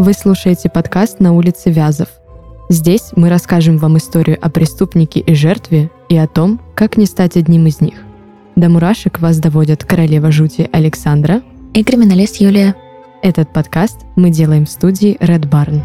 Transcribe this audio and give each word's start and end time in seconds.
Вы 0.00 0.12
слушаете 0.12 0.68
подкаст 0.68 1.18
«На 1.18 1.32
улице 1.32 1.70
Вязов». 1.70 2.08
Здесь 2.68 3.10
мы 3.16 3.28
расскажем 3.28 3.78
вам 3.78 3.98
историю 3.98 4.38
о 4.40 4.48
преступнике 4.48 5.18
и 5.18 5.34
жертве 5.34 5.90
и 6.08 6.16
о 6.16 6.28
том, 6.28 6.60
как 6.76 6.96
не 6.96 7.04
стать 7.04 7.36
одним 7.36 7.66
из 7.66 7.80
них. 7.80 7.94
До 8.54 8.68
мурашек 8.68 9.18
вас 9.18 9.40
доводят 9.40 9.84
королева 9.84 10.30
жути 10.30 10.70
Александра 10.70 11.42
и 11.74 11.82
криминалист 11.82 12.36
Юлия. 12.36 12.76
Этот 13.24 13.52
подкаст 13.52 14.02
мы 14.14 14.30
делаем 14.30 14.66
в 14.66 14.70
студии 14.70 15.16
Red 15.16 15.50
Barn. 15.50 15.82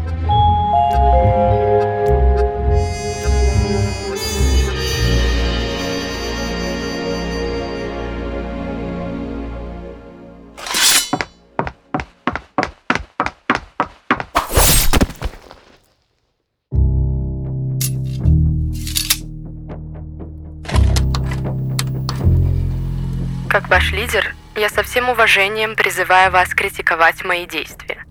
Ваш 23.74 23.90
лидер, 23.90 24.36
я 24.54 24.68
со 24.68 24.84
всем 24.84 25.08
уважением 25.08 25.74
призываю 25.74 26.30
вас 26.30 26.50
критиковать 26.50 27.24
мои 27.24 27.44
действия. 27.44 28.04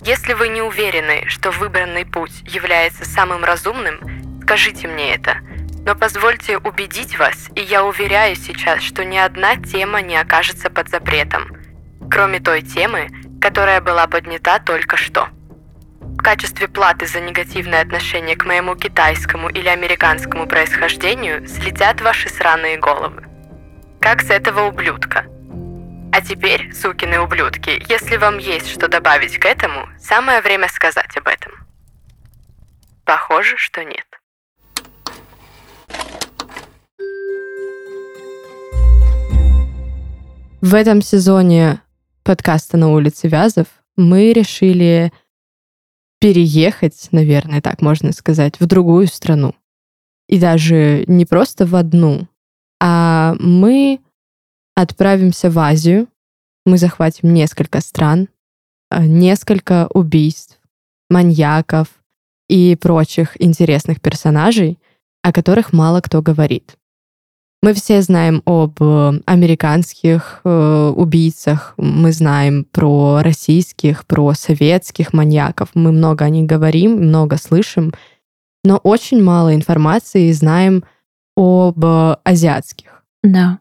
Если 0.00 0.32
вы 0.32 0.48
не 0.48 0.62
уверены, 0.62 1.24
что 1.26 1.50
выбранный 1.50 2.06
путь 2.06 2.32
является 2.46 3.04
самым 3.04 3.44
разумным, 3.44 3.98
скажите 4.44 4.88
мне 4.88 5.14
это. 5.14 5.40
Но 5.84 5.94
позвольте 5.94 6.56
убедить 6.56 7.18
вас, 7.18 7.50
и 7.54 7.60
я 7.60 7.84
уверяю 7.84 8.34
сейчас, 8.34 8.80
что 8.80 9.04
ни 9.04 9.18
одна 9.18 9.56
тема 9.56 10.00
не 10.00 10.16
окажется 10.16 10.70
под 10.70 10.88
запретом, 10.88 11.54
кроме 12.10 12.40
той 12.40 12.62
темы, 12.62 13.10
которая 13.42 13.82
была 13.82 14.06
поднята 14.06 14.58
только 14.58 14.96
что. 14.96 15.28
В 16.00 16.22
качестве 16.22 16.66
платы 16.66 17.06
за 17.06 17.20
негативное 17.20 17.82
отношение 17.82 18.36
к 18.36 18.46
моему 18.46 18.74
китайскому 18.74 19.50
или 19.50 19.68
американскому 19.68 20.46
происхождению 20.46 21.46
слетят 21.46 22.00
ваши 22.00 22.30
сраные 22.30 22.78
головы. 22.78 23.33
Как 24.04 24.20
с 24.20 24.28
этого 24.28 24.68
ублюдка? 24.68 25.24
А 26.12 26.20
теперь, 26.20 26.74
сукины 26.74 27.20
ублюдки, 27.20 27.82
если 27.88 28.18
вам 28.18 28.36
есть 28.36 28.68
что 28.68 28.86
добавить 28.86 29.38
к 29.38 29.46
этому, 29.46 29.88
самое 29.98 30.42
время 30.42 30.68
сказать 30.68 31.16
об 31.16 31.26
этом. 31.26 31.52
Похоже, 33.06 33.56
что 33.56 33.82
нет. 33.82 34.04
В 40.60 40.74
этом 40.74 41.00
сезоне 41.00 41.80
подкаста 42.24 42.76
«На 42.76 42.90
улице 42.90 43.28
Вязов» 43.28 43.68
мы 43.96 44.34
решили 44.34 45.14
переехать, 46.20 47.08
наверное, 47.10 47.62
так 47.62 47.80
можно 47.80 48.12
сказать, 48.12 48.60
в 48.60 48.66
другую 48.66 49.06
страну. 49.06 49.54
И 50.28 50.38
даже 50.38 51.04
не 51.06 51.24
просто 51.24 51.64
в 51.64 51.74
одну, 51.74 52.28
а 52.86 53.34
мы 53.40 53.98
отправимся 54.74 55.50
в 55.50 55.58
Азию, 55.58 56.06
мы 56.66 56.76
захватим 56.76 57.32
несколько 57.32 57.80
стран, 57.80 58.28
э, 58.90 59.06
несколько 59.06 59.88
убийств, 59.94 60.60
маньяков 61.08 61.88
и 62.50 62.76
прочих 62.76 63.40
интересных 63.42 64.02
персонажей, 64.02 64.78
о 65.22 65.32
которых 65.32 65.72
мало 65.72 66.02
кто 66.02 66.20
говорит. 66.20 66.76
Мы 67.62 67.72
все 67.72 68.02
знаем 68.02 68.42
об 68.44 68.76
э, 68.82 69.12
американских 69.24 70.42
э, 70.44 70.92
убийцах, 70.94 71.72
мы 71.78 72.12
знаем 72.12 72.66
про 72.70 73.22
российских, 73.22 74.04
про 74.04 74.34
советских 74.34 75.14
маньяков, 75.14 75.70
мы 75.72 75.90
много 75.90 76.26
о 76.26 76.28
них 76.28 76.44
говорим, 76.44 76.98
много 76.98 77.38
слышим, 77.38 77.94
но 78.62 78.76
очень 78.76 79.22
мало 79.22 79.54
информации 79.54 80.30
знаем 80.32 80.84
об 81.36 81.84
э, 81.84 82.16
азиатских. 82.24 83.04
Да. 83.22 83.58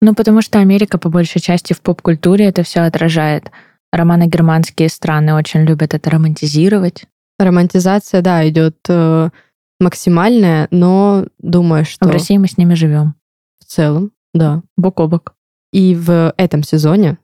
Ну, 0.00 0.14
потому 0.14 0.42
что 0.42 0.58
Америка, 0.58 0.98
по 0.98 1.08
большей 1.08 1.40
части, 1.40 1.72
в 1.72 1.80
поп-культуре 1.80 2.46
это 2.46 2.62
все 2.62 2.80
отражает. 2.80 3.50
Романо-германские 3.92 4.88
страны 4.88 5.34
очень 5.34 5.60
любят 5.60 5.94
это 5.94 6.10
романтизировать. 6.10 7.04
Романтизация, 7.38 8.22
да, 8.22 8.48
идет 8.48 8.76
э, 8.88 9.30
максимальная, 9.78 10.68
но 10.70 11.26
думаю, 11.38 11.84
что... 11.84 12.08
В 12.08 12.10
России 12.10 12.36
мы 12.36 12.48
с 12.48 12.58
ними 12.58 12.74
живем. 12.74 13.14
В 13.60 13.64
целом, 13.64 14.12
да. 14.34 14.62
Бок 14.76 15.00
о 15.00 15.06
бок. 15.06 15.34
И 15.72 15.94
в 15.94 16.34
этом 16.36 16.62
сезоне 16.62 17.18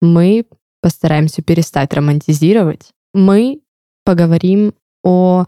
мы 0.00 0.46
постараемся 0.82 1.42
перестать 1.42 1.94
романтизировать. 1.94 2.90
Мы 3.14 3.60
поговорим 4.04 4.74
о 5.02 5.46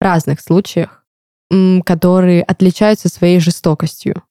разных 0.00 0.40
случаях, 0.40 1.05
которые 1.84 2.42
отличаются 2.42 3.08
своей 3.08 3.40
жестокостью. 3.40 4.22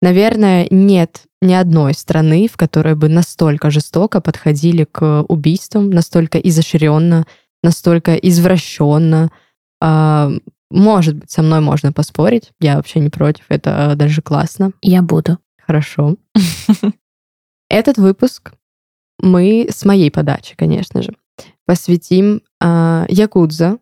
Наверное, 0.00 0.66
нет 0.70 1.22
ни 1.40 1.52
одной 1.52 1.94
страны, 1.94 2.48
в 2.48 2.56
которой 2.56 2.94
бы 2.94 3.08
настолько 3.08 3.70
жестоко 3.70 4.20
подходили 4.20 4.84
к 4.84 5.24
убийствам, 5.28 5.90
настолько 5.90 6.38
изощренно, 6.38 7.26
настолько 7.62 8.14
извращенно. 8.14 9.30
А, 9.80 10.30
может 10.70 11.16
быть, 11.16 11.30
со 11.30 11.42
мной 11.42 11.60
можно 11.60 11.92
поспорить. 11.92 12.52
Я 12.60 12.76
вообще 12.76 13.00
не 13.00 13.10
против, 13.10 13.44
это 13.48 13.94
даже 13.96 14.22
классно. 14.22 14.72
Я 14.82 15.02
буду. 15.02 15.38
Хорошо. 15.58 16.16
Этот 17.68 17.96
выпуск 17.96 18.52
мы 19.20 19.66
с 19.70 19.84
моей 19.84 20.10
подачи, 20.10 20.54
конечно 20.56 21.02
же, 21.02 21.14
посвятим 21.66 22.42
э, 22.60 23.06
якудза, 23.08 23.78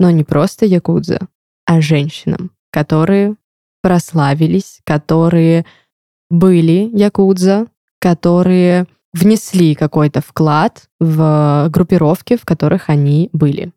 но 0.00 0.10
не 0.10 0.24
просто 0.24 0.66
якудза, 0.66 1.28
а 1.72 1.80
женщинам, 1.80 2.50
которые 2.70 3.36
прославились, 3.82 4.80
которые 4.84 5.64
были 6.30 6.90
якудза, 6.92 7.66
которые 7.98 8.86
внесли 9.12 9.74
какой-то 9.74 10.20
вклад 10.20 10.88
в 11.00 11.68
группировки, 11.70 12.36
в 12.36 12.44
которых 12.44 12.90
они 12.90 13.30
были. 13.32 13.72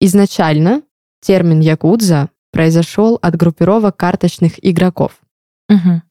Изначально 0.00 0.82
термин 1.20 1.60
якудза 1.60 2.30
произошел 2.52 3.18
от 3.20 3.36
группировок 3.36 3.96
карточных 3.96 4.64
игроков. 4.64 5.20
Угу. 5.68 6.02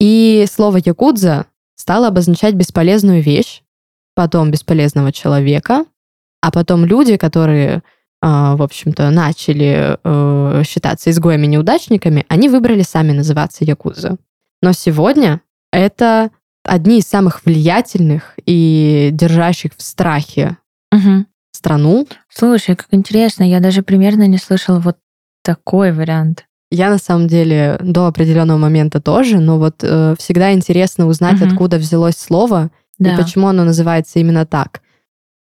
И 0.00 0.46
слово 0.50 0.78
якудза 0.84 1.46
стало 1.74 2.08
обозначать 2.08 2.54
бесполезную 2.54 3.22
вещь, 3.22 3.62
потом 4.14 4.50
бесполезного 4.50 5.12
человека, 5.12 5.84
а 6.40 6.50
потом 6.50 6.84
люди, 6.84 7.16
которые 7.16 7.82
в 8.28 8.62
общем-то, 8.62 9.10
начали 9.10 9.96
э, 10.02 10.62
считаться 10.64 11.10
изгоями-неудачниками, 11.10 12.26
они 12.28 12.48
выбрали 12.48 12.82
сами 12.82 13.12
называться 13.12 13.64
якуза. 13.64 14.16
Но 14.62 14.72
сегодня 14.72 15.40
это 15.72 16.30
одни 16.64 16.98
из 16.98 17.04
самых 17.04 17.44
влиятельных 17.44 18.34
и 18.44 19.10
держащих 19.12 19.72
в 19.76 19.82
страхе 19.82 20.58
угу. 20.92 21.24
страну. 21.52 22.06
Слушай, 22.28 22.76
как 22.76 22.88
интересно, 22.90 23.42
я 23.42 23.60
даже 23.60 23.82
примерно 23.82 24.26
не 24.26 24.38
слышала 24.38 24.80
вот 24.80 24.98
такой 25.42 25.92
вариант. 25.92 26.44
Я 26.70 26.90
на 26.90 26.98
самом 26.98 27.26
деле 27.26 27.78
до 27.80 28.06
определенного 28.06 28.58
момента 28.58 29.00
тоже, 29.00 29.38
но 29.38 29.58
вот 29.58 29.82
э, 29.82 30.14
всегда 30.18 30.52
интересно 30.52 31.06
узнать, 31.06 31.40
угу. 31.40 31.50
откуда 31.50 31.78
взялось 31.78 32.16
слово 32.16 32.70
да. 32.98 33.14
и 33.14 33.16
почему 33.16 33.48
оно 33.48 33.64
называется 33.64 34.18
именно 34.18 34.46
так. 34.46 34.82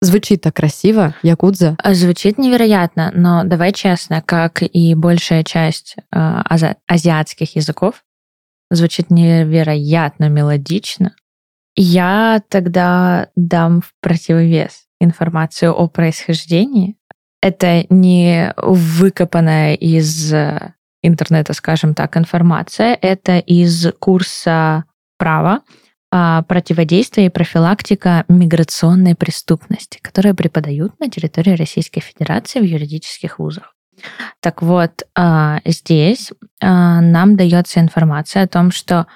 Звучит 0.03 0.41
так 0.41 0.55
красиво, 0.55 1.15
якудза. 1.23 1.77
А, 1.81 1.93
звучит 1.93 2.37
невероятно, 2.37 3.11
но 3.15 3.45
давай 3.45 3.71
честно, 3.71 4.21
как 4.21 4.61
и 4.61 4.95
большая 4.95 5.45
часть 5.45 5.95
э, 5.95 6.01
ази- 6.11 6.75
азиатских 6.87 7.55
языков, 7.55 8.03
звучит 8.69 9.09
невероятно 9.09 10.27
мелодично. 10.27 11.15
Я 11.77 12.41
тогда 12.49 13.29
дам 13.37 13.79
в 13.79 13.93
противовес 14.01 14.83
информацию 14.99 15.73
о 15.73 15.87
происхождении. 15.87 16.97
Это 17.41 17.85
не 17.89 18.53
выкопанная 18.57 19.75
из 19.75 20.33
интернета, 21.01 21.53
скажем 21.53 21.93
так, 21.93 22.17
информация, 22.17 22.97
это 23.01 23.39
из 23.39 23.87
курса 23.99 24.83
права, 25.17 25.61
противодействие 26.47 27.27
и 27.27 27.29
профилактика 27.31 28.25
миграционной 28.27 29.15
преступности, 29.15 29.97
которые 30.01 30.35
преподают 30.35 30.99
на 30.99 31.09
территории 31.09 31.55
Российской 31.55 32.01
Федерации 32.01 32.59
в 32.59 32.63
юридических 32.63 33.39
вузах. 33.39 33.73
Так 34.39 34.61
вот, 34.61 35.03
а, 35.15 35.59
здесь 35.65 36.31
а, 36.61 37.01
нам 37.01 37.35
дается 37.35 37.79
информация 37.79 38.43
о 38.43 38.47
том, 38.47 38.71
что 38.71 39.07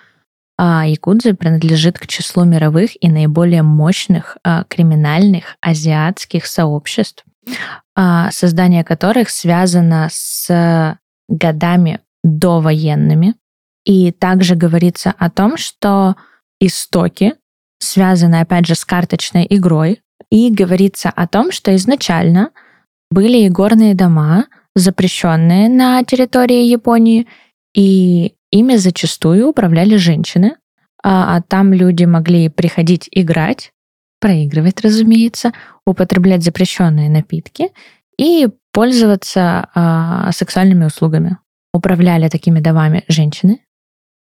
якудза 0.60 1.36
принадлежит 1.36 2.00
к 2.00 2.08
числу 2.08 2.44
мировых 2.44 2.92
и 3.00 3.10
наиболее 3.10 3.62
мощных 3.62 4.38
криминальных 4.70 5.56
азиатских 5.62 6.48
сообществ, 6.48 7.24
создание 7.96 8.84
которых 8.84 9.30
связано 9.30 10.08
с 10.12 10.98
годами 11.30 12.00
довоенными. 12.24 13.36
И 13.86 14.12
также 14.12 14.56
говорится 14.56 15.14
о 15.20 15.30
том, 15.30 15.58
что 15.58 16.16
истоки, 16.60 17.36
связанные, 17.80 18.42
опять 18.42 18.66
же, 18.66 18.76
с 18.76 18.86
карточной 18.86 19.46
игрой, 19.50 20.02
и 20.32 20.52
говорится 20.52 21.10
о 21.10 21.28
том, 21.28 21.52
что 21.52 21.76
изначально 21.76 22.52
были 23.10 23.38
и 23.38 23.50
горные 23.50 23.96
дома, 23.96 24.46
запрещенные 24.76 25.70
на 25.70 26.04
территории 26.04 26.66
Японии, 26.66 27.28
и 27.74 28.34
ими 28.52 28.76
зачастую 28.76 29.50
управляли 29.50 29.96
женщины, 29.96 30.56
а, 31.04 31.38
а 31.38 31.42
там 31.42 31.74
люди 31.74 32.06
могли 32.06 32.50
приходить 32.50 33.08
играть, 33.12 33.72
проигрывать, 34.20 34.82
разумеется, 34.82 35.54
употреблять 35.86 36.44
запрещенные 36.44 37.10
напитки 37.10 37.70
и 38.18 38.50
пользоваться 38.74 39.70
а, 39.74 40.32
сексуальными 40.32 40.86
услугами. 40.86 41.38
Управляли 41.74 42.28
такими 42.30 42.60
домами 42.60 43.04
женщины, 43.08 43.62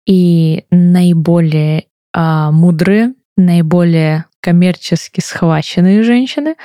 и 0.06 0.66
наиболее 0.72 1.87
а, 2.14 2.52
мудрые, 2.52 3.14
наиболее 3.36 4.26
коммерчески 4.42 5.20
схваченные 5.20 6.04
женщины 6.04 6.56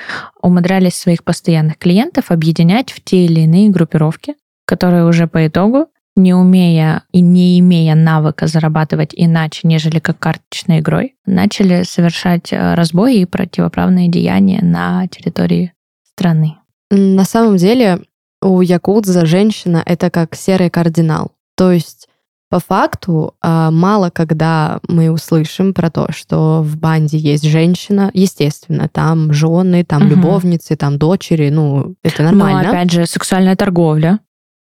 умудрялись 0.41 0.95
своих 0.95 1.25
постоянных 1.25 1.79
клиентов 1.79 2.31
объединять 2.31 2.93
в 2.93 3.03
те 3.03 3.25
или 3.25 3.41
иные 3.41 3.71
группировки, 3.71 4.35
которые 4.67 5.05
уже 5.05 5.27
по 5.27 5.47
итогу, 5.47 5.89
не 6.15 6.35
умея 6.35 7.03
и 7.11 7.21
не 7.21 7.59
имея 7.59 7.95
навыка 7.95 8.47
зарабатывать 8.47 9.11
иначе, 9.15 9.67
нежели 9.67 9.99
как 9.99 10.19
карточной 10.19 10.81
игрой, 10.81 11.17
начали 11.25 11.85
совершать 11.85 12.53
э, 12.53 12.75
разбои 12.75 13.21
и 13.21 13.25
противоправные 13.25 14.09
деяния 14.09 14.63
на 14.63 15.07
территории 15.09 15.73
страны. 16.05 16.57
На 16.91 17.25
самом 17.25 17.57
деле 17.57 18.01
у 18.43 18.61
якудза 18.61 19.25
женщина— 19.25 19.83
это 19.87 20.11
как 20.11 20.35
серый 20.35 20.69
кардинал. 20.69 21.33
То 21.57 21.73
есть 21.73 22.09
по 22.53 22.61
факту, 22.61 23.35
а, 23.41 23.71
мало 23.71 24.11
когда 24.11 24.81
мы 24.87 25.11
услышим 25.11 25.73
про 25.73 25.91
то, 25.91 26.13
что 26.13 26.61
в 26.61 26.77
банде 26.77 27.17
есть 27.17 27.45
женщина. 27.45 28.11
Естественно, 28.13 28.91
там 28.91 29.33
жены, 29.33 29.85
там 29.85 30.03
угу. 30.03 30.11
любовницы, 30.11 30.77
там 30.77 30.99
дочери. 30.99 31.49
Ну, 31.49 31.95
это 32.03 32.23
нормально. 32.23 32.65
Но 32.65 32.69
опять 32.69 32.91
же, 32.91 33.07
сексуальная 33.07 33.57
торговля. 33.57 34.21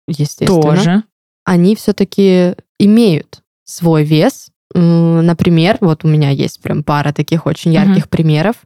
Естественно. 0.06 0.60
Тоже. 0.60 1.04
Они 1.46 1.74
все-таки 1.74 2.54
имеют 2.78 3.40
свой 3.64 4.04
вес. 4.04 4.50
Например, 4.74 5.78
вот 5.80 6.04
у 6.04 6.08
меня 6.08 6.28
есть 6.28 6.60
прям 6.60 6.84
пара 6.84 7.14
таких 7.14 7.46
очень 7.46 7.72
ярких 7.72 8.04
угу. 8.04 8.10
примеров. 8.10 8.56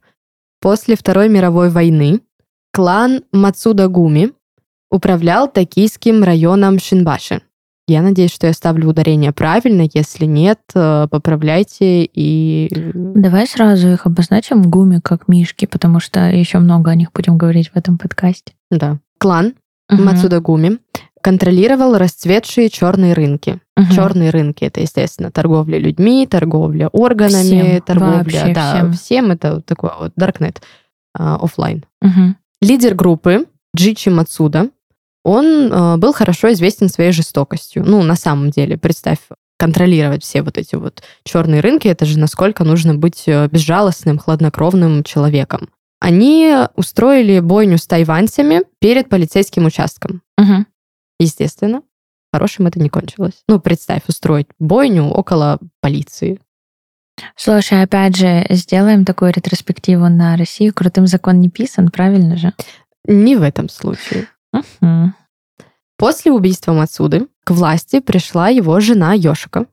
После 0.59 0.97
Второй 0.97 1.29
мировой 1.29 1.69
войны 1.69 2.19
клан 2.73 3.23
Мацуда 3.31 3.87
Гуми 3.87 4.33
управлял 4.91 5.49
токийским 5.49 6.21
районом 6.21 6.79
Шинбаши. 6.79 7.41
Я 7.87 8.01
надеюсь, 8.01 8.33
что 8.33 8.47
я 8.47 8.53
ставлю 8.53 8.89
ударение 8.89 9.31
правильно. 9.31 9.87
Если 9.93 10.25
нет, 10.25 10.59
э, 10.73 11.07
поправляйте 11.09 12.03
и... 12.03 12.91
Давай 12.93 13.45
сразу 13.47 13.89
их 13.89 14.07
обозначим 14.07 14.63
гуми 14.63 14.99
как 15.03 15.27
мишки, 15.27 15.65
потому 15.65 15.99
что 15.99 16.21
еще 16.21 16.57
много 16.57 16.89
о 16.89 16.95
них 16.95 17.11
будем 17.13 17.37
говорить 17.37 17.69
в 17.69 17.77
этом 17.77 17.99
подкасте. 17.99 18.53
Да. 18.71 18.97
Клан 19.19 19.53
угу. 19.91 20.01
Мацуда 20.01 20.39
Гуми 20.39 20.79
контролировал 21.21 21.97
расцветшие 21.97 22.69
черные 22.69 23.13
рынки. 23.13 23.59
Угу. 23.77 23.93
Черные 23.93 24.31
рынки 24.31 24.63
это, 24.63 24.81
естественно, 24.81 25.31
торговля 25.31 25.77
людьми, 25.77 26.27
торговля 26.27 26.87
органами, 26.87 27.77
всем, 27.77 27.81
торговля. 27.81 28.17
Вообще, 28.17 28.53
да, 28.53 28.75
всем. 28.75 28.93
всем 28.93 29.31
это 29.31 29.55
вот 29.55 29.65
такой 29.65 29.91
вот 29.99 30.13
даркнет 30.15 30.61
офлайн. 31.13 31.85
Угу. 32.01 32.35
Лидер 32.61 32.95
группы 32.95 33.45
Джичи 33.75 34.09
Мацуда 34.09 34.69
он 35.25 35.73
э, 35.73 35.97
был 35.97 36.13
хорошо 36.13 36.53
известен 36.53 36.87
своей 36.87 37.11
жестокостью. 37.11 37.83
Ну, 37.83 38.03
на 38.03 38.15
самом 38.15 38.51
деле, 38.51 38.77
представь, 38.77 39.17
контролировать 39.57 40.23
все 40.23 40.43
вот 40.43 40.59
эти 40.59 40.75
вот 40.75 41.01
черные 41.23 41.61
рынки, 41.61 41.87
это 41.87 42.05
же 42.05 42.19
насколько 42.19 42.63
нужно 42.63 42.93
быть 42.93 43.23
э, 43.25 43.47
безжалостным, 43.47 44.19
хладнокровным 44.19 45.03
человеком. 45.03 45.69
Они 45.99 46.53
устроили 46.75 47.39
бойню 47.39 47.79
с 47.79 47.87
тайваньцами 47.87 48.61
перед 48.79 49.09
полицейским 49.09 49.65
участком. 49.65 50.21
Угу. 50.37 50.65
Естественно, 51.19 51.81
хорошим 52.31 52.67
это 52.67 52.79
не 52.79 52.89
кончилось. 52.89 53.41
Ну, 53.47 53.59
представь, 53.59 54.03
устроить 54.07 54.47
бойню 54.59 55.05
около 55.05 55.57
полиции. 55.81 56.39
Слушай, 57.35 57.81
опять 57.81 58.15
же, 58.15 58.45
сделаем 58.51 59.05
такую 59.05 59.33
ретроспективу 59.33 60.07
на 60.07 60.37
Россию. 60.37 60.71
Крутым 60.75 61.07
закон 61.07 61.41
не 61.41 61.49
писан, 61.49 61.89
правильно 61.89 62.37
же? 62.37 62.53
Не 63.07 63.37
в 63.37 63.41
этом 63.41 63.69
случае. 63.69 64.27
Угу. 64.81 65.13
После 65.97 66.31
убийства 66.31 66.73
Мацуды 66.73 67.27
к 67.43 67.51
власти 67.51 67.99
пришла 67.99 68.49
его 68.49 68.79
жена 68.79 69.13
Йошика. 69.13 69.65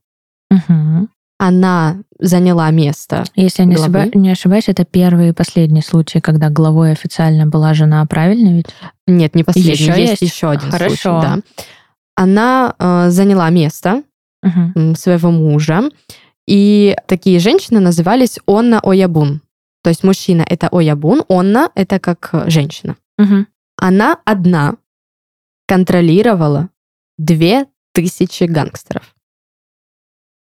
Угу. 0.50 1.08
Она 1.38 1.96
заняла 2.20 2.70
место. 2.70 3.24
Если 3.34 3.62
я 3.62 3.68
не, 3.68 3.74
ошиба... 3.74 4.06
не 4.14 4.30
ошибаюсь, 4.30 4.68
это 4.68 4.84
первый 4.84 5.30
и 5.30 5.32
последний 5.32 5.82
случай, 5.82 6.20
когда 6.20 6.50
главой 6.50 6.92
официально 6.92 7.46
была 7.46 7.74
жена, 7.74 8.04
правильно 8.06 8.54
ведь? 8.54 8.66
Нет, 9.08 9.34
не 9.34 9.42
последний. 9.42 9.72
Еще 9.72 10.00
есть, 10.00 10.20
есть 10.20 10.22
еще 10.22 10.50
один 10.50 10.70
Хорошо. 10.70 10.94
случай. 10.94 11.20
Да. 11.20 11.38
Она 12.14 12.74
э, 12.78 13.10
заняла 13.10 13.50
место 13.50 14.02
угу. 14.42 14.94
своего 14.94 15.32
мужа, 15.32 15.90
и 16.46 16.96
такие 17.06 17.40
женщины 17.40 17.80
назывались 17.80 18.38
Онна 18.46 18.80
Оябун. 18.80 19.40
То 19.82 19.90
есть 19.90 20.04
мужчина 20.04 20.44
это 20.48 20.68
Оябун, 20.68 21.24
Онна 21.28 21.70
это 21.74 21.98
как 21.98 22.30
женщина. 22.46 22.96
Угу. 23.18 23.46
Она 23.84 24.22
одна 24.24 24.76
контролировала 25.66 26.70
две 27.18 27.66
тысячи 27.90 28.44
гангстеров. 28.44 29.12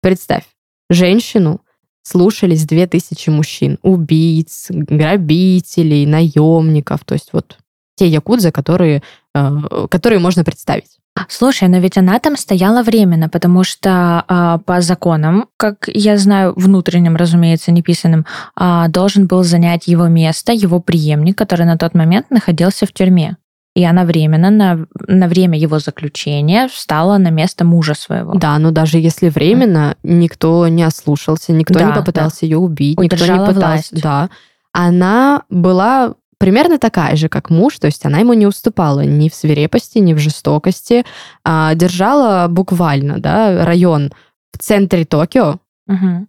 Представь, 0.00 0.46
женщину 0.88 1.60
слушались 2.00 2.64
две 2.64 2.86
тысячи 2.86 3.28
мужчин, 3.28 3.78
убийц, 3.82 4.68
грабителей, 4.70 6.06
наемников, 6.06 7.04
то 7.04 7.12
есть 7.12 7.34
вот 7.34 7.58
те 7.96 8.06
якудзы, 8.06 8.52
которые, 8.52 9.02
э, 9.34 9.86
которые 9.90 10.20
можно 10.20 10.44
представить. 10.44 10.98
Слушай, 11.28 11.68
но 11.68 11.78
ведь 11.78 11.96
она 11.96 12.18
там 12.18 12.36
стояла 12.36 12.82
временно, 12.82 13.28
потому 13.28 13.64
что 13.64 14.24
э, 14.28 14.58
по 14.64 14.80
законам, 14.80 15.48
как 15.56 15.88
я 15.88 16.18
знаю, 16.18 16.52
внутренним, 16.56 17.16
разумеется, 17.16 17.72
неписанным, 17.72 18.26
э, 18.60 18.84
должен 18.88 19.26
был 19.26 19.42
занять 19.42 19.86
его 19.88 20.08
место 20.08 20.52
его 20.52 20.78
преемник, 20.80 21.38
который 21.38 21.66
на 21.66 21.78
тот 21.78 21.94
момент 21.94 22.30
находился 22.30 22.86
в 22.86 22.92
тюрьме. 22.92 23.36
И 23.74 23.84
она 23.84 24.04
временно, 24.04 24.50
на, 24.50 24.86
на 25.06 25.28
время 25.28 25.58
его 25.58 25.78
заключения, 25.78 26.66
встала 26.68 27.18
на 27.18 27.28
место 27.28 27.64
мужа 27.64 27.94
своего. 27.94 28.34
Да, 28.34 28.58
но 28.58 28.70
даже 28.70 28.98
если 28.98 29.28
временно, 29.28 29.96
никто 30.02 30.66
не 30.68 30.82
ослушался, 30.82 31.52
никто 31.52 31.74
да, 31.74 31.84
не 31.84 31.92
попытался 31.92 32.40
да. 32.40 32.46
ее 32.46 32.58
убить, 32.58 32.98
Удержала 32.98 33.40
никто 33.40 33.48
не 33.48 33.54
пытался. 33.54 33.88
Власть. 33.90 34.02
Да. 34.02 34.30
Она 34.72 35.42
была 35.50 36.14
примерно 36.38 36.78
такая 36.78 37.16
же, 37.16 37.28
как 37.28 37.50
муж, 37.50 37.78
то 37.78 37.86
есть 37.86 38.04
она 38.04 38.18
ему 38.18 38.32
не 38.32 38.46
уступала 38.46 39.00
ни 39.00 39.28
в 39.28 39.34
свирепости, 39.34 39.98
ни 39.98 40.14
в 40.14 40.18
жестокости, 40.18 41.04
а 41.44 41.74
держала 41.74 42.46
буквально, 42.48 43.18
да, 43.18 43.64
район 43.64 44.12
в 44.52 44.58
центре 44.58 45.04
Токио, 45.04 45.58
угу. 45.86 46.26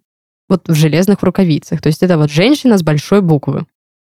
вот 0.50 0.68
в 0.68 0.74
железных 0.74 1.24
рукавицах. 1.24 1.82
То 1.82 1.88
есть 1.88 2.04
это 2.04 2.18
вот 2.18 2.32
женщина 2.32 2.78
с 2.78 2.84
большой 2.84 3.22
буквы. 3.22 3.66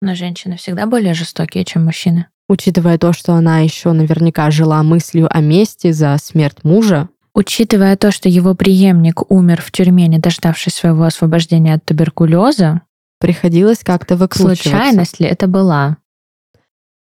Но 0.02 0.16
женщины 0.16 0.58
всегда 0.58 0.86
более 0.86 1.14
жестокие, 1.14 1.64
чем 1.64 1.86
мужчины. 1.86 2.28
Учитывая 2.50 2.98
то, 2.98 3.14
что 3.14 3.34
она 3.34 3.60
еще 3.60 3.94
наверняка 3.94 4.52
жила 4.52 4.84
мыслью 4.84 5.28
о 5.30 5.40
мести 5.40 5.92
за 5.92 6.18
смерть 6.18 6.64
мужа, 6.64 7.10
Учитывая 7.36 7.98
то, 7.98 8.12
что 8.12 8.30
его 8.30 8.54
преемник 8.54 9.32
умер 9.32 9.62
в 9.62 9.72
тюрьме, 9.72 10.08
не 10.08 10.20
дождавшись 10.20 10.76
своего 10.76 11.04
освобождения 11.04 11.74
от 11.74 11.84
туберкулеза, 11.84 12.82
приходилось 13.24 13.86
как-то 13.86 14.18
выкручиваться. 14.18 14.64
Случайность 14.64 15.22
ли 15.22 15.28
это 15.28 15.48
была? 15.48 15.96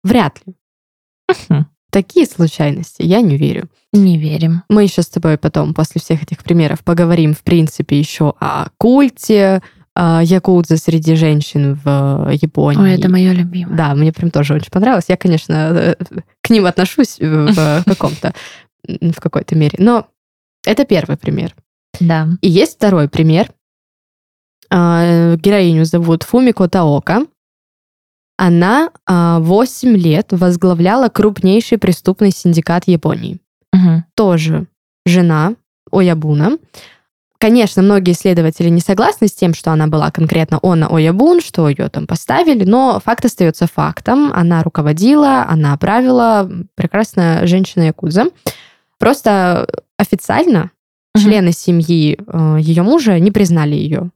Вряд 0.05 0.41
ли. 0.45 0.55
Такие 1.91 2.27
случайности 2.27 3.01
я 3.03 3.23
не 3.23 3.39
верю. 3.39 3.71
Не 3.95 4.19
верим. 4.19 4.63
Мы 4.69 4.83
еще 4.83 5.01
с 5.01 5.09
тобой 5.09 5.39
потом, 5.39 5.73
после 5.73 6.03
всех 6.03 6.23
этих 6.23 6.45
примеров, 6.45 6.85
поговорим, 6.85 7.33
в 7.33 7.43
принципе, 7.43 7.99
еще 7.99 8.35
о 8.41 8.69
культе, 8.77 9.63
о 9.95 10.23
якудзе 10.23 10.77
среди 10.77 11.15
женщин 11.15 11.81
в 11.83 12.31
Японии. 12.31 12.83
Ой, 12.83 12.95
это 12.95 13.09
мое 13.09 13.33
любимое. 13.33 13.75
Да, 13.75 13.95
мне 13.95 14.13
прям 14.13 14.31
тоже 14.31 14.53
очень 14.53 14.71
понравилось. 14.71 15.07
Я, 15.09 15.17
конечно, 15.17 15.55
э, 15.55 15.95
к 16.43 16.51
ним 16.51 16.67
отношусь 16.67 17.19
в 17.21 17.85
каком-то, 17.87 18.35
в 18.87 19.19
какой-то 19.19 19.55
мере. 19.55 19.79
Но 19.79 20.09
это 20.67 20.85
первый 20.85 21.17
пример. 21.17 21.55
Да. 22.01 22.29
И 22.43 22.51
есть 22.51 22.77
второй 22.77 23.09
пример, 23.09 23.49
героиню 24.73 25.85
зовут 25.85 26.23
Фумико 26.23 26.69
Таока. 26.69 27.27
Она 28.39 28.91
8 29.07 29.07
а, 29.07 29.97
лет 29.97 30.29
возглавляла 30.31 31.09
крупнейший 31.09 31.79
преступный 31.79 32.31
синдикат 32.31 32.89
Японии. 32.89 33.39
Угу. 33.73 34.05
Тоже 34.15 34.67
жена 35.07 35.55
Оябуна. 35.91 36.59
Конечно, 37.39 37.83
многие 37.83 38.13
исследователи 38.13 38.69
не 38.69 38.81
согласны 38.81 39.27
с 39.27 39.33
тем, 39.33 39.53
что 39.53 39.73
она 39.73 39.89
была 39.89 40.11
конкретно 40.11 40.61
Она 40.63 40.87
Оябун, 40.87 41.41
что 41.41 41.69
ее 41.69 41.89
там 41.89 42.07
поставили, 42.07 42.65
но 42.65 43.01
факт 43.05 43.25
остается 43.25 43.67
фактом. 43.67 44.33
Она 44.33 44.63
руководила, 44.63 45.45
она 45.49 45.77
правила, 45.77 46.49
прекрасная 46.77 47.47
женщина 47.47 47.85
Якудза. 47.85 48.27
Просто 48.99 49.69
официально 49.99 50.71
угу. 51.15 51.25
члены 51.25 51.53
семьи 51.53 52.17
э, 52.17 52.57
ее 52.61 52.83
мужа 52.83 53.19
не 53.19 53.31
признали 53.31 53.75
ее 53.75 54.11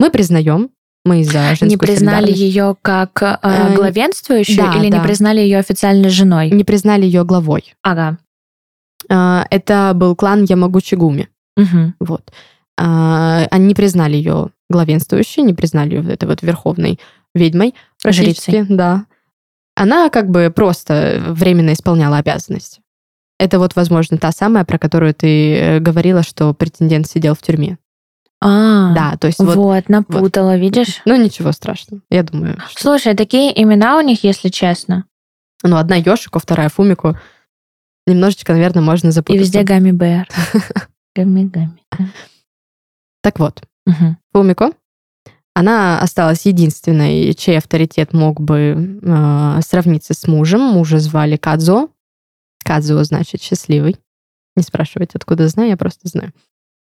мы 0.00 0.10
признаем, 0.10 0.70
Мы 1.04 1.24
за 1.24 1.54
женскую 1.54 1.70
Не 1.70 1.76
признали 1.76 2.32
ее 2.32 2.74
как 2.82 3.22
э, 3.22 3.38
Э, 3.42 3.74
главенствующую 3.74 4.56
да, 4.56 4.74
или 4.74 4.86
не 4.86 4.92
да. 4.92 5.00
признали 5.00 5.40
ее 5.40 5.58
официальной 5.58 6.08
женой? 6.08 6.50
Не 6.50 6.64
признали 6.64 7.04
ее 7.04 7.24
главой. 7.24 7.74
Ага. 7.82 8.18
А, 9.10 9.46
Это 9.50 9.92
был 9.94 10.16
клан 10.16 10.44
Ямагучигуми. 10.44 11.28
Мгм. 11.56 11.94
Вот. 12.00 12.32
А, 12.78 13.46
Они 13.50 13.66
не 13.66 13.74
признали 13.74 14.16
ее 14.16 14.48
главенствующей, 14.70 15.42
не 15.42 15.52
признали 15.54 15.96
ее 15.96 16.02
вот 16.02 16.12
этой 16.12 16.28
вот 16.28 16.42
верховной 16.42 16.98
ведьмой. 17.34 17.74
Практически, 18.02 18.64
да. 18.68 19.04
Она 19.76 20.08
как 20.08 20.30
бы 20.30 20.50
просто 20.54 21.22
временно 21.28 21.72
исполняла 21.72 22.18
обязанности. 22.18 22.80
Это 23.38 23.58
вот, 23.58 23.76
возможно, 23.76 24.18
та 24.18 24.32
самая, 24.32 24.64
про 24.64 24.78
которую 24.78 25.14
ты 25.14 25.56
э, 25.56 25.78
говорила, 25.80 26.22
что 26.22 26.52
претендент 26.54 27.06
сидел 27.06 27.34
в 27.34 27.42
тюрьме. 27.42 27.78
А, 28.42 28.94
Да, 28.94 29.16
то 29.18 29.26
есть 29.26 29.38
вот, 29.38 29.56
вот... 29.56 29.88
напутала, 29.88 30.56
видишь? 30.56 31.02
Ну, 31.04 31.16
ничего 31.16 31.52
страшного. 31.52 32.02
Я 32.10 32.22
думаю, 32.22 32.58
что... 32.70 32.82
Слушай, 32.82 33.14
такие 33.14 33.60
имена 33.62 33.98
у 33.98 34.00
них, 34.00 34.24
если 34.24 34.48
честно. 34.48 35.04
Ну, 35.62 35.76
одна 35.76 35.96
Йошико, 35.96 36.38
вторая 36.38 36.70
Фумико. 36.70 37.20
Немножечко, 38.06 38.52
наверное, 38.52 38.82
можно 38.82 39.08
И 39.08 39.10
запутаться. 39.10 39.40
везде 39.40 39.62
Гами 39.62 39.90
Бэр. 39.92 40.26
Гами 41.14 41.44
Гами. 41.44 41.80
Так 43.22 43.38
вот. 43.38 43.62
Фумико, 44.32 44.72
она 45.54 46.00
осталась 46.00 46.46
единственной, 46.46 47.34
чей 47.34 47.58
авторитет 47.58 48.12
мог 48.12 48.40
бы 48.40 49.00
э, 49.02 49.60
сравниться 49.62 50.14
с 50.14 50.26
мужем. 50.28 50.60
Мужа 50.60 51.00
звали 51.00 51.36
Кадзо. 51.36 51.88
Кадзо 52.64 53.02
значит 53.04 53.42
счастливый. 53.42 53.96
Не 54.56 54.62
спрашивайте, 54.62 55.12
откуда 55.14 55.48
знаю, 55.48 55.70
я 55.70 55.76
просто 55.76 56.08
знаю. 56.08 56.32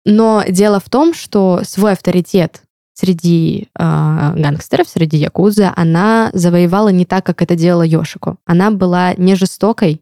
Но 0.05 0.43
дело 0.47 0.79
в 0.79 0.89
том, 0.89 1.13
что 1.13 1.61
свой 1.63 1.93
авторитет 1.93 2.61
среди 2.93 3.67
э, 3.77 4.33
гангстеров, 4.37 4.87
среди 4.87 5.17
якудза, 5.17 5.73
она 5.75 6.29
завоевала 6.33 6.89
не 6.89 7.05
так, 7.05 7.25
как 7.25 7.41
это 7.41 7.55
делала 7.55 7.83
Йошико. 7.83 8.37
Она 8.45 8.71
была 8.71 9.13
не 9.15 9.35
жестокой, 9.35 10.01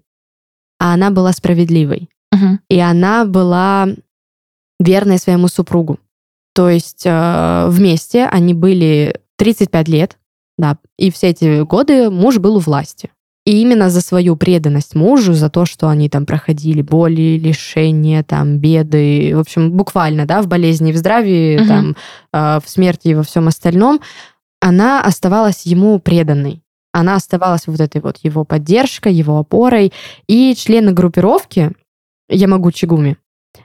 а 0.80 0.94
она 0.94 1.10
была 1.10 1.34
справедливой. 1.34 2.10
Мгм. 2.32 2.60
И 2.70 2.80
она 2.80 3.26
была 3.26 3.88
верной 4.80 5.18
своему 5.18 5.48
супругу. 5.48 6.00
То 6.54 6.70
есть 6.70 7.04
э, 7.06 7.68
вместе 7.70 8.26
они 8.26 8.54
были 8.54 9.20
35 9.38 9.88
лет, 9.88 10.18
да, 10.58 10.78
и 10.98 11.10
все 11.10 11.28
эти 11.30 11.62
годы 11.64 12.12
муж 12.12 12.38
был 12.38 12.58
у 12.58 12.60
власти. 12.60 13.10
И 13.46 13.62
именно 13.62 13.90
за 13.90 14.00
свою 14.00 14.38
преданность 14.38 14.96
мужу, 14.96 15.34
за 15.34 15.50
то, 15.50 15.66
что 15.66 15.90
они 15.90 16.08
там 16.10 16.26
проходили 16.26 16.82
боли, 16.82 17.38
лишения, 17.38 18.24
там, 18.24 18.58
беды, 18.58 19.34
в 19.36 19.40
общем, 19.40 19.72
буквально, 19.72 20.26
да, 20.26 20.42
в 20.42 20.48
болезни, 20.48 20.94
в 20.94 20.98
здравии, 20.98 21.58
Мгм. 21.58 21.68
там, 21.68 21.96
э, 22.32 22.60
в 22.64 22.70
смерти 22.70 23.10
и 23.10 23.16
во 23.16 23.24
всем 23.24 23.50
остальном, 23.50 24.00
она 24.62 25.02
оставалась 25.02 25.66
ему 25.66 26.00
преданной. 26.00 26.62
Она 26.94 27.16
оставалась 27.16 27.68
вот 27.68 27.82
этой 27.82 28.00
вот 28.02 28.20
его 28.24 28.46
поддержкой, 28.46 29.14
его 29.14 29.38
опорой. 29.40 29.92
И 30.28 30.56
члены 30.56 30.94
группировки 30.94 31.72
Ямагучи 32.30 32.86
Гуми, 32.86 33.18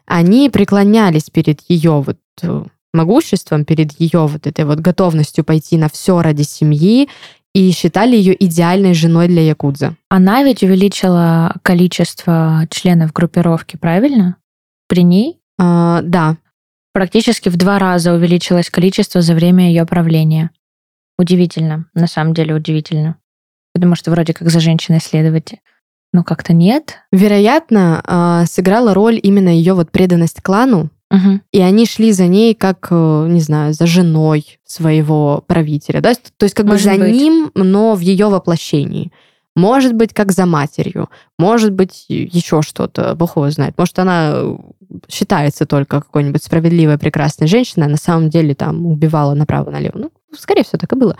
они 0.06 0.50
преклонялись 0.50 1.30
перед 1.30 1.61
ее 1.68 2.02
вот 2.04 2.18
э, 2.42 2.64
могуществом, 2.92 3.64
перед 3.64 3.92
ее 4.00 4.26
вот 4.26 4.47
этой 4.47 4.64
вот 4.64 4.80
готовностью 4.80 5.44
пойти 5.44 5.76
на 5.76 5.88
все 5.88 6.20
ради 6.20 6.42
семьи 6.42 7.08
и 7.55 7.71
считали 7.73 8.17
ее 8.17 8.37
идеальной 8.45 8.95
женой 8.95 9.28
для 9.28 9.43
якудза. 9.43 9.97
Она 10.09 10.43
ведь 10.43 10.62
увеличила 10.62 11.55
количество 11.62 12.67
членов 12.71 13.12
группировки, 13.12 13.76
правильно? 13.76 14.37
При 14.88 15.02
ней 15.02 15.40
А, 15.59 16.02
да, 16.02 16.37
практически 16.93 17.49
в 17.49 17.57
два 17.57 17.78
раза 17.78 18.12
увеличилось 18.12 18.71
количество 18.71 19.21
за 19.23 19.35
время 19.35 19.69
ее 19.69 19.85
правления. 19.87 20.50
Удивительно, 21.19 21.87
на 21.95 22.07
самом 22.07 22.33
деле 22.33 22.55
удивительно. 22.55 23.17
Потому 23.75 23.97
что 23.97 24.11
вроде 24.11 24.35
как 24.35 24.50
за 24.50 24.61
женщиной 24.61 25.00
следовать, 25.00 25.55
ну 26.12 26.25
как-то 26.25 26.52
нет. 26.52 26.99
вероятно, 27.12 28.02
а, 28.05 28.47
сыграла 28.47 28.95
роль 28.95 29.19
именно 29.23 29.49
ее 29.49 29.75
вот 29.75 29.90
преданность 29.90 30.43
клану, 30.43 30.90
Мгм. 31.11 31.41
и 31.53 31.61
они 31.61 31.87
шли 31.87 32.12
за 32.12 32.27
ней 32.27 32.55
как, 32.55 32.88
э, 32.91 33.27
не 33.31 33.41
знаю, 33.41 33.73
за 33.73 33.87
женой 33.87 34.59
своего 34.67 35.43
правителя, 35.47 36.00
да, 36.03 36.12
то 36.15 36.45
есть 36.45 36.55
как 36.55 36.67
бы 36.67 36.73
Может 36.73 36.85
за 36.85 36.99
быть. 36.99 37.15
ним, 37.15 37.50
но 37.55 37.95
в 37.95 38.00
ее 38.00 38.29
воплощении. 38.29 39.11
Может 39.57 39.95
быть, 39.95 40.12
как 40.15 40.33
за 40.33 40.45
матерью, 40.47 41.09
может 41.38 41.73
быть, 41.73 42.05
еще 42.09 42.62
что-то, 42.62 43.15
бог 43.15 43.37
его 43.37 43.50
знает. 43.50 43.75
Может, 43.79 43.99
она 43.99 44.33
э, 44.35 44.57
считается 45.09 45.67
только 45.67 46.00
какой-нибудь 46.00 46.45
справедливой, 46.45 46.99
прекрасной 46.99 47.49
женщиной, 47.49 47.87
а 47.87 47.91
на 47.91 47.97
самом 47.97 48.29
деле 48.29 48.55
там 48.55 48.87
убивала 48.87 49.35
направо-налево. 49.35 49.99
Ну, 49.99 50.11
скорее 50.38 50.62
всего, 50.62 50.79
так 50.79 50.93
и 50.93 50.97
было. 50.97 51.17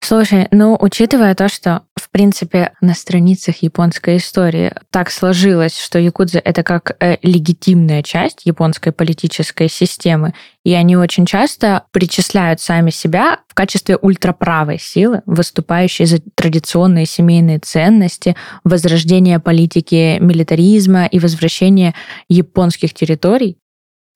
Слушай, 0.00 0.48
ну, 0.52 0.76
учитывая 0.80 1.34
то, 1.34 1.48
что, 1.48 1.82
принципе, 2.18 2.72
на 2.80 2.94
страницах 2.94 3.62
японской 3.62 4.16
истории 4.16 4.72
так 4.90 5.08
сложилось, 5.12 5.78
что 5.78 6.00
якудза— 6.00 6.40
это 6.44 6.64
как 6.64 6.96
э, 6.98 7.16
легитимная 7.22 8.02
часть 8.02 8.44
японской 8.44 8.90
политической 8.90 9.68
системы, 9.68 10.34
и 10.64 10.72
они 10.72 10.96
очень 10.96 11.26
часто 11.26 11.84
причисляют 11.92 12.60
сами 12.60 12.90
себя 12.90 13.38
в 13.46 13.54
качестве 13.54 13.96
ультраправой 13.96 14.80
силы, 14.80 15.22
выступающей 15.26 16.06
за 16.06 16.18
традиционные 16.34 17.06
семейные 17.06 17.60
ценности, 17.60 18.34
возрождение 18.64 19.38
политики 19.38 20.18
милитаризма 20.18 21.06
и 21.06 21.20
возвращение 21.20 21.94
японских 22.28 22.94
территорий, 22.94 23.58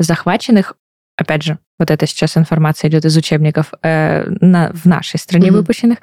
захваченных, 0.00 0.75
опять 1.16 1.42
же, 1.42 1.59
вот 1.78 1.90
это 1.90 2.07
сейчас 2.07 2.37
информация 2.37 2.88
идет 2.88 3.04
из 3.04 3.16
учебников 3.16 3.73
э, 3.83 4.25
на, 4.40 4.73
в 4.73 4.85
нашей 4.87 5.19
стране 5.19 5.50
Мгм. 5.50 5.59
выпущенных, 5.61 5.99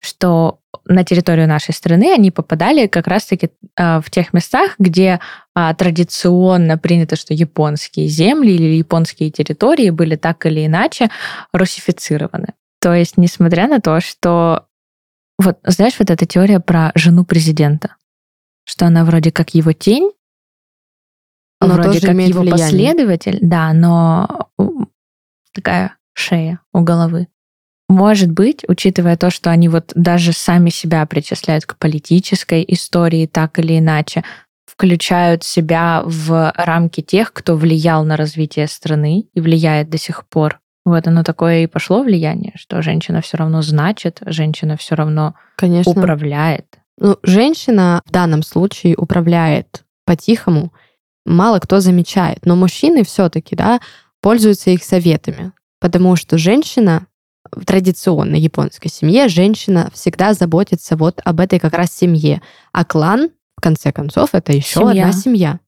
что 0.00 0.60
на 0.84 1.04
территорию 1.04 1.48
нашей 1.48 1.72
страны 1.74 2.12
они 2.12 2.30
попадали 2.30 2.86
как 2.86 3.06
раз-таки 3.06 3.50
э, 3.76 4.00
в 4.00 4.10
тех 4.10 4.32
местах, 4.32 4.74
где 4.78 5.20
а, 5.54 5.74
традиционно 5.74 6.78
принято, 6.78 7.16
что 7.16 7.34
японские 7.34 8.08
земли 8.08 8.52
или 8.52 8.76
японские 8.76 9.30
территории 9.30 9.90
были 9.90 10.16
так 10.16 10.44
или 10.46 10.66
иначе 10.66 11.10
русифицированы. 11.52 12.54
То 12.80 12.94
есть, 12.94 13.16
несмотря 13.16 13.68
на 13.68 13.80
то, 13.80 14.00
что 14.00 14.66
вот 15.38 15.58
знаешь, 15.64 15.94
вот 15.98 16.10
эта 16.10 16.26
теория 16.26 16.60
про 16.60 16.92
жену 16.94 17.24
президента, 17.24 17.96
что 18.64 18.86
она 18.86 19.04
вроде 19.04 19.32
как 19.32 19.54
его 19.54 19.72
тень, 19.72 20.10
Но 21.68 21.74
вроде 21.74 21.88
тоже 21.90 22.00
как 22.02 22.10
имеет 22.12 22.30
его 22.30 22.40
влияние. 22.42 22.66
последователь, 22.66 23.38
да, 23.42 23.72
но 23.72 24.48
у- 24.58 24.84
такая 25.54 25.96
шея 26.14 26.60
у 26.72 26.80
головы. 26.80 27.28
Может 27.88 28.30
быть, 28.30 28.64
учитывая 28.68 29.16
то, 29.16 29.30
что 29.30 29.50
они 29.50 29.68
вот 29.68 29.92
даже 29.94 30.32
сами 30.32 30.70
себя 30.70 31.04
причисляют 31.06 31.66
к 31.66 31.76
политической 31.76 32.64
истории 32.66 33.26
так 33.26 33.58
или 33.58 33.78
иначе, 33.78 34.24
включают 34.66 35.44
себя 35.44 36.02
в 36.06 36.52
рамки 36.56 37.02
тех, 37.02 37.32
кто 37.32 37.56
влиял 37.56 38.04
на 38.04 38.16
развитие 38.16 38.66
страны 38.66 39.26
и 39.34 39.40
влияет 39.40 39.90
до 39.90 39.98
сих 39.98 40.26
пор. 40.26 40.60
Вот 40.84 41.06
оно 41.06 41.22
такое 41.22 41.64
и 41.64 41.66
пошло 41.66 42.02
влияние, 42.02 42.52
что 42.56 42.80
женщина 42.82 43.20
все 43.20 43.36
равно 43.36 43.60
значит, 43.62 44.20
женщина 44.24 44.76
все 44.76 44.94
равно 44.94 45.34
Конечно. 45.56 45.92
управляет. 45.92 46.78
Ну, 46.98 47.18
женщина 47.22 48.00
в 48.06 48.10
данном 48.10 48.42
случае 48.42 48.96
управляет 48.96 49.84
по-тихому, 50.06 50.72
мало 51.24 51.58
кто 51.58 51.80
замечает. 51.80 52.44
Но 52.44 52.56
мужчины 52.56 53.04
все-таки, 53.04 53.56
да, 53.56 53.80
пользуются 54.20 54.70
их 54.70 54.84
советами. 54.84 55.52
Потому 55.80 56.16
что 56.16 56.38
женщина 56.38 57.06
в 57.50 57.64
традиционной 57.64 58.40
японской 58.40 58.88
семье, 58.88 59.28
женщина 59.28 59.90
всегда 59.92 60.32
заботится 60.32 60.96
вот 60.96 61.20
об 61.24 61.40
этой 61.40 61.58
как 61.58 61.74
раз 61.74 61.92
семье. 61.92 62.40
А 62.72 62.84
клан, 62.84 63.30
в 63.56 63.60
конце 63.60 63.92
концов, 63.92 64.30
это 64.32 64.52
еще 64.52 64.80
Семья. 64.80 65.06
одна 65.06 65.12
семья. 65.12 65.60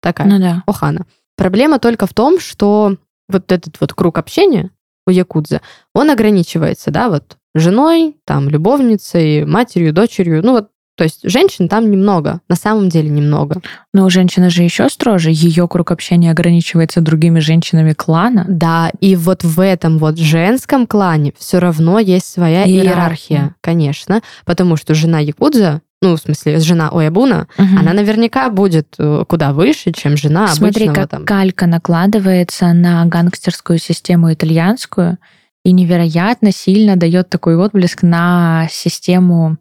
Такая. 0.00 0.26
Ну 0.26 0.38
да. 0.38 0.62
Охана. 0.66 1.06
Проблема 1.36 1.78
только 1.78 2.06
в 2.06 2.14
том, 2.14 2.40
что 2.40 2.96
вот 3.28 3.52
этот 3.52 3.80
вот 3.80 3.92
круг 3.94 4.18
общения 4.18 4.70
у 5.06 5.10
якудза, 5.10 5.60
он 5.94 6.10
ограничивается, 6.10 6.90
да, 6.90 7.08
вот 7.08 7.36
женой, 7.54 8.16
там, 8.24 8.48
любовницей, 8.48 9.44
матерью, 9.44 9.92
дочерью. 9.92 10.44
Ну 10.44 10.52
вот, 10.52 10.70
то 10.96 11.04
есть 11.04 11.20
женщин 11.24 11.68
там 11.68 11.90
немного, 11.90 12.40
на 12.48 12.56
самом 12.56 12.88
деле 12.88 13.08
немного. 13.08 13.60
Но 13.92 14.04
у 14.06 14.10
женщины 14.10 14.48
же 14.50 14.62
еще 14.62 14.88
строже. 14.88 15.30
Ее 15.32 15.66
круг 15.66 15.90
общения 15.90 16.30
ограничивается 16.30 17.00
другими 17.00 17.40
женщинами 17.40 17.92
клана. 17.94 18.44
Да, 18.48 18.90
и 19.00 19.16
вот 19.16 19.42
в 19.42 19.58
этом 19.60 19.98
вот 19.98 20.18
женском 20.18 20.86
клане 20.86 21.32
все 21.38 21.58
равно 21.58 21.98
есть 21.98 22.26
своя 22.32 22.64
Иерархия. 22.64 22.92
иерархия, 22.92 23.54
конечно, 23.60 24.22
потому 24.44 24.76
что 24.76 24.94
жена 24.94 25.18
якудза, 25.18 25.80
ну, 26.02 26.16
в 26.16 26.20
смысле, 26.20 26.58
жена 26.60 26.90
Оябуна, 26.90 27.48
Мгм. 27.56 27.78
она 27.78 27.92
наверняка 27.94 28.50
будет 28.50 28.88
э, 28.98 29.24
куда 29.26 29.52
выше, 29.54 29.90
чем 29.92 30.16
жена 30.18 30.48
Смотри, 30.48 30.84
обычного 30.86 30.94
как 30.94 31.10
там. 31.10 31.24
калька 31.24 31.66
накладывается 31.66 32.72
на 32.74 33.04
гангстерскую 33.06 33.78
систему 33.78 34.32
итальянскую 34.32 35.16
и 35.64 35.72
невероятно 35.72 36.52
сильно 36.52 36.96
дает 36.96 37.30
такой 37.30 37.56
отблеск 37.56 38.02
на 38.02 38.68
систему 38.70 39.56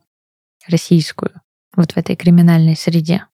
российскую 0.67 1.31
вот 1.75 1.91
в 1.93 1.97
этой 1.97 2.15
криминальной 2.15 2.75
среде. 2.75 3.25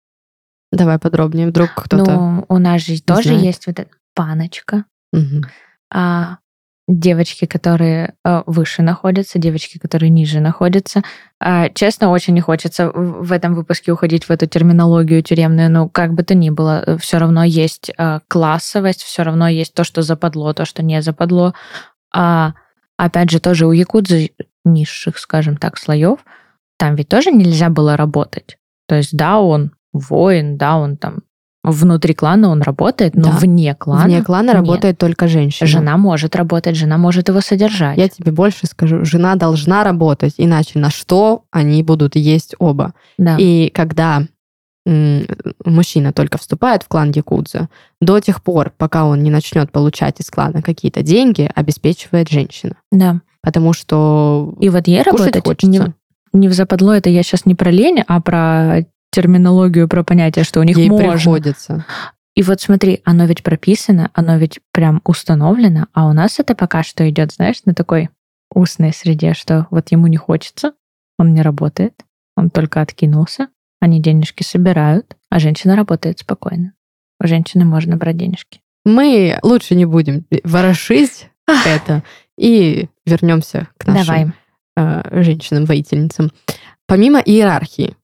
Давай 0.72 1.00
подробнее, 1.00 1.48
вдруг 1.48 1.72
кто-то... 1.76 2.12
Ну, 2.12 2.46
у 2.48 2.58
нас 2.58 2.82
же 2.82 3.02
тоже 3.02 3.30
знает. 3.30 3.44
есть 3.44 3.68
вот 3.68 3.80
эта 3.80 3.92
паночка, 4.14 4.86
Мгм. 5.12 5.46
а 5.92 6.38
девочки, 6.88 7.46
которые 7.46 8.16
э, 8.26 8.44
выше 8.46 8.82
находятся, 8.82 9.40
девочки, 9.40 9.78
которые 9.78 10.10
ниже 10.10 10.40
находятся. 10.40 11.02
Э, 11.40 11.70
честно, 11.74 12.10
очень 12.10 12.34
не 12.34 12.42
хочется 12.42 12.90
в 12.92 13.32
этом 13.32 13.54
выпуске 13.54 13.92
уходить 13.92 14.26
в 14.26 14.32
эту 14.32 14.48
терминологию 14.48 15.22
тюремную, 15.24 15.72
но 15.72 15.88
как 15.90 16.14
бы 16.14 16.24
то 16.24 16.34
ни 16.36 16.50
было, 16.50 16.84
э, 16.86 16.98
все 16.98 17.18
равно 17.20 17.44
есть 17.44 17.92
э, 17.96 18.20
классовость, 18.28 19.04
все 19.04 19.24
равно 19.24 19.48
есть 19.48 19.74
то, 19.74 19.84
что 19.84 20.02
западло, 20.02 20.54
то, 20.54 20.66
что 20.66 20.84
не 20.84 21.02
западло. 21.02 21.54
А 22.14 22.54
опять 22.98 23.30
же, 23.30 23.40
тоже 23.40 23.68
у 23.68 23.72
якудзы 23.72 24.32
низших, 24.66 25.18
скажем 25.20 25.58
так, 25.58 25.78
слоев, 25.78 26.20
там 26.80 26.96
ведь 26.96 27.10
тоже 27.10 27.32
нельзя 27.32 27.70
было 27.70 27.98
работать. 27.98 28.58
То 28.88 28.96
есть, 28.96 29.16
да, 29.16 29.40
он 29.40 29.72
воин, 29.92 30.58
да, 30.58 30.78
он 30.78 30.96
там 30.98 31.20
внутри 31.62 32.14
клана 32.14 32.50
он 32.50 32.62
работает, 32.62 33.16
но 33.16 33.26
да. 33.26 33.32
вне 33.32 33.76
клана. 33.76 34.06
Вне 34.06 34.24
клана 34.24 34.48
нет. 34.48 34.56
работает 34.56 34.98
только 34.98 35.28
женщина. 35.28 35.68
Жена 35.68 35.98
может 35.98 36.38
работать, 36.38 36.78
жена 36.78 36.98
может 36.98 37.28
его 37.28 37.42
содержать. 37.42 37.98
Я 37.98 38.08
тебе 38.08 38.32
больше 38.32 38.66
скажу, 38.66 39.04
жена 39.04 39.36
должна 39.36 39.84
работать, 39.84 40.36
иначе 40.38 40.80
на 40.80 40.90
что 40.90 41.44
они 41.52 41.84
будут 41.84 42.16
есть 42.16 42.56
оба. 42.60 42.94
Да. 43.18 43.36
И 43.38 43.70
когда 43.76 44.24
мужчина 44.86 46.14
только 46.14 46.38
вступает 46.38 46.84
в 46.84 46.88
клан 46.88 47.12
Якудза, 47.12 47.68
до 48.02 48.20
тех 48.22 48.42
пор, 48.42 48.72
пока 48.78 49.06
он 49.06 49.22
не 49.22 49.30
начнет 49.30 49.72
получать 49.72 50.22
из 50.22 50.32
клана 50.32 50.62
какие-то 50.62 51.04
деньги, 51.04 51.52
обеспечивает 51.54 52.30
женщина. 52.30 52.76
Да. 52.90 53.22
Потому 53.42 53.74
что 53.74 54.56
И 54.60 54.70
вот 54.70 54.88
ей 54.88 55.02
работать 55.02 55.44
хочется. 55.46 55.68
Не, 55.68 55.94
не 56.34 56.48
в 56.48 56.54
западло, 56.54 56.94
это 56.94 57.10
я 57.10 57.24
сейчас 57.24 57.46
не 57.46 57.56
про 57.56 57.72
лень, 57.72 58.04
а 58.08 58.22
про 58.22 58.86
терминологию, 59.12 59.88
про 59.88 60.04
понятие, 60.04 60.46
что 60.46 60.60
у 60.60 60.64
них 60.64 60.78
Ей 60.78 60.90
можно. 60.90 61.14
приходится. 61.14 61.86
И 62.36 62.44
вот 62.44 62.62
смотри, 62.62 63.02
оно 63.04 63.26
ведь 63.26 63.44
прописано, 63.44 64.12
оно 64.14 64.38
ведь 64.38 64.60
прям 64.72 65.02
установлено, 65.04 65.88
а 65.94 66.08
у 66.08 66.14
нас 66.14 66.40
это 66.40 66.56
пока 66.56 66.84
что 66.84 67.10
идет, 67.10 67.34
знаешь, 67.34 67.62
на 67.66 67.74
такой 67.74 68.10
устной 68.54 68.94
среде, 68.94 69.34
что 69.34 69.68
вот 69.72 69.92
ему 69.92 70.08
не 70.08 70.18
хочется, 70.18 70.74
он 71.18 71.34
не 71.34 71.42
работает, 71.42 71.94
он 72.38 72.50
только 72.50 72.82
откинулся, 72.82 73.50
они 73.82 74.02
денежки 74.02 74.44
собирают, 74.44 75.18
а 75.30 75.40
женщина 75.40 75.76
работает 75.76 76.20
спокойно. 76.20 76.74
У 77.22 77.28
женщины 77.28 77.66
можно 77.66 77.98
брать 77.98 78.18
денежки. 78.18 78.62
Мы 78.86 79.38
лучше 79.44 79.76
не 79.76 79.86
будем 79.86 80.26
ворошить 80.44 81.30
это 81.66 82.04
и 82.38 82.88
вернемся 83.06 83.68
к 83.78 83.88
нашим 83.88 84.06
Давай. 84.06 84.32
Э, 84.80 85.22
женщинам-воительницам. 85.24 86.32
Помимо 86.88 87.20
иерархии, 87.20 87.96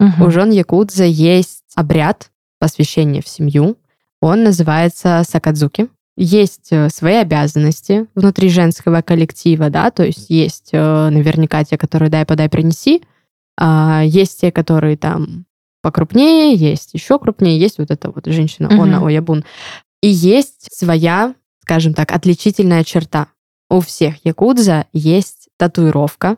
Угу. 0.00 0.26
У 0.26 0.30
жен 0.30 0.50
Якудза 0.50 1.04
есть 1.04 1.62
обряд 1.76 2.30
посвящения 2.58 3.22
в 3.22 3.28
семью. 3.28 3.76
Он 4.20 4.42
называется 4.42 5.22
сакадзуки. 5.24 5.88
Есть 6.16 6.68
э, 6.70 6.88
свои 6.88 7.14
обязанности 7.14 8.06
внутри 8.14 8.48
женского 8.48 9.02
коллектива, 9.02 9.70
да, 9.70 9.90
то 9.90 10.04
есть 10.04 10.30
есть 10.30 10.70
э, 10.72 11.08
наверняка 11.10 11.64
те, 11.64 11.76
которые 11.76 12.10
дай 12.10 12.24
подай 12.24 12.48
принеси, 12.48 13.02
а 13.58 14.02
есть 14.04 14.40
те, 14.40 14.52
которые 14.52 14.96
там 14.96 15.44
покрупнее, 15.82 16.54
есть 16.54 16.94
еще 16.94 17.18
крупнее, 17.18 17.58
есть 17.58 17.78
вот 17.78 17.90
эта 17.90 18.10
вот 18.10 18.26
женщина 18.26 18.68
угу. 18.68 18.82
Она 18.82 19.04
Оябун. 19.04 19.44
И 20.02 20.08
есть 20.08 20.68
своя, 20.72 21.34
скажем 21.62 21.94
так, 21.94 22.12
отличительная 22.12 22.84
черта. 22.84 23.28
У 23.68 23.80
всех 23.80 24.24
якудза 24.24 24.86
есть 24.92 25.43
татуировка, 25.58 26.36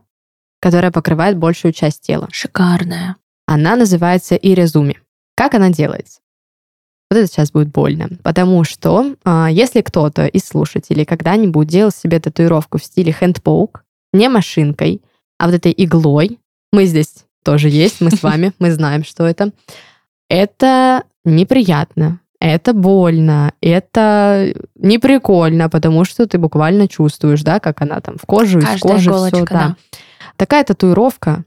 которая 0.60 0.90
покрывает 0.90 1.36
большую 1.36 1.72
часть 1.72 2.02
тела. 2.02 2.28
Шикарная. 2.32 3.16
Она 3.46 3.76
называется 3.76 4.34
ирезуми. 4.34 5.00
Как 5.36 5.54
она 5.54 5.70
делается? 5.70 6.20
Вот 7.10 7.18
это 7.18 7.28
сейчас 7.28 7.52
будет 7.52 7.68
больно, 7.68 8.08
потому 8.24 8.64
что 8.64 9.14
э, 9.24 9.46
если 9.50 9.80
кто-то 9.80 10.26
из 10.26 10.44
слушателей 10.44 11.04
когда-нибудь 11.04 11.68
делал 11.68 11.92
себе 11.92 12.18
татуировку 12.18 12.78
в 12.78 12.84
стиле 12.84 13.12
хендпоук, 13.12 13.84
не 14.12 14.28
машинкой, 14.28 15.02
а 15.38 15.46
вот 15.46 15.54
этой 15.54 15.72
иглой, 15.76 16.40
мы 16.72 16.86
здесь 16.86 17.24
тоже 17.44 17.68
есть, 17.68 18.00
мы 18.00 18.10
с 18.10 18.22
вами, 18.24 18.52
мы 18.58 18.72
знаем, 18.72 19.04
что 19.04 19.24
это, 19.24 19.52
это 20.28 21.04
неприятно, 21.24 22.20
это 22.54 22.72
больно, 22.72 23.52
это 23.60 24.54
неприкольно, 24.76 25.68
потому 25.68 26.04
что 26.04 26.26
ты 26.26 26.38
буквально 26.38 26.88
чувствуешь, 26.88 27.42
да, 27.42 27.60
как 27.60 27.82
она 27.82 28.00
там 28.00 28.16
в 28.16 28.26
кожу, 28.26 28.58
из 28.58 28.80
кожи 28.80 29.12
все, 29.12 29.44
да. 29.44 29.44
да. 29.44 29.76
Такая 30.36 30.64
татуировка 30.64 31.44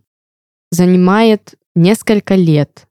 занимает 0.72 1.56
несколько 1.76 2.36
лет 2.36 2.88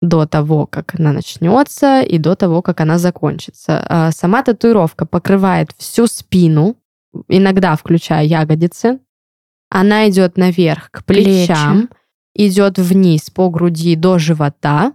до 0.00 0.26
того, 0.26 0.66
как 0.66 0.98
она 0.98 1.12
начнется, 1.12 2.02
и 2.02 2.18
до 2.18 2.34
того, 2.34 2.60
как 2.60 2.80
она 2.80 2.98
закончится. 2.98 3.84
А 3.88 4.10
сама 4.10 4.42
татуировка 4.42 5.06
покрывает 5.06 5.70
всю 5.78 6.06
спину, 6.06 6.76
иногда 7.28 7.76
включая 7.76 8.24
ягодицы. 8.24 8.98
Она 9.70 10.08
идет 10.10 10.36
наверх 10.36 10.90
к 10.90 11.04
плечам, 11.04 11.88
Плечи. 12.34 12.52
идет 12.52 12.78
вниз 12.78 13.30
по 13.30 13.48
груди 13.48 13.94
до 13.96 14.18
живота 14.18 14.92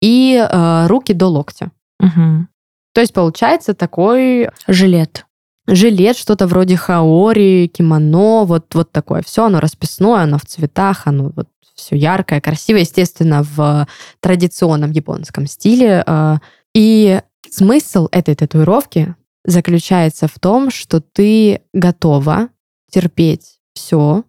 и 0.00 0.34
э, 0.34 0.86
руки 0.86 1.12
до 1.12 1.26
локтя. 1.26 1.70
Угу. 2.00 2.46
То 2.94 3.00
есть 3.00 3.12
получается 3.12 3.74
такой 3.74 4.50
жилет. 4.66 5.26
Жилет, 5.66 6.16
что-то 6.16 6.46
вроде 6.46 6.76
хаори, 6.76 7.68
кимоно, 7.68 8.44
вот, 8.44 8.74
вот 8.74 8.90
такое. 8.90 9.22
Все, 9.22 9.44
оно 9.44 9.60
расписное, 9.60 10.22
оно 10.22 10.38
в 10.38 10.46
цветах, 10.46 11.06
оно 11.06 11.30
вот 11.36 11.48
все 11.74 11.96
яркое, 11.96 12.40
красивое, 12.40 12.80
естественно, 12.80 13.42
в 13.42 13.86
традиционном 14.20 14.90
японском 14.90 15.46
стиле. 15.46 16.02
А, 16.06 16.38
и 16.74 17.20
смысл 17.50 18.08
этой 18.10 18.34
татуировки 18.34 19.14
заключается 19.44 20.26
в 20.26 20.38
том, 20.38 20.70
что 20.70 21.00
ты 21.00 21.62
готова 21.72 22.48
терпеть 22.90 23.60
все 23.74 24.24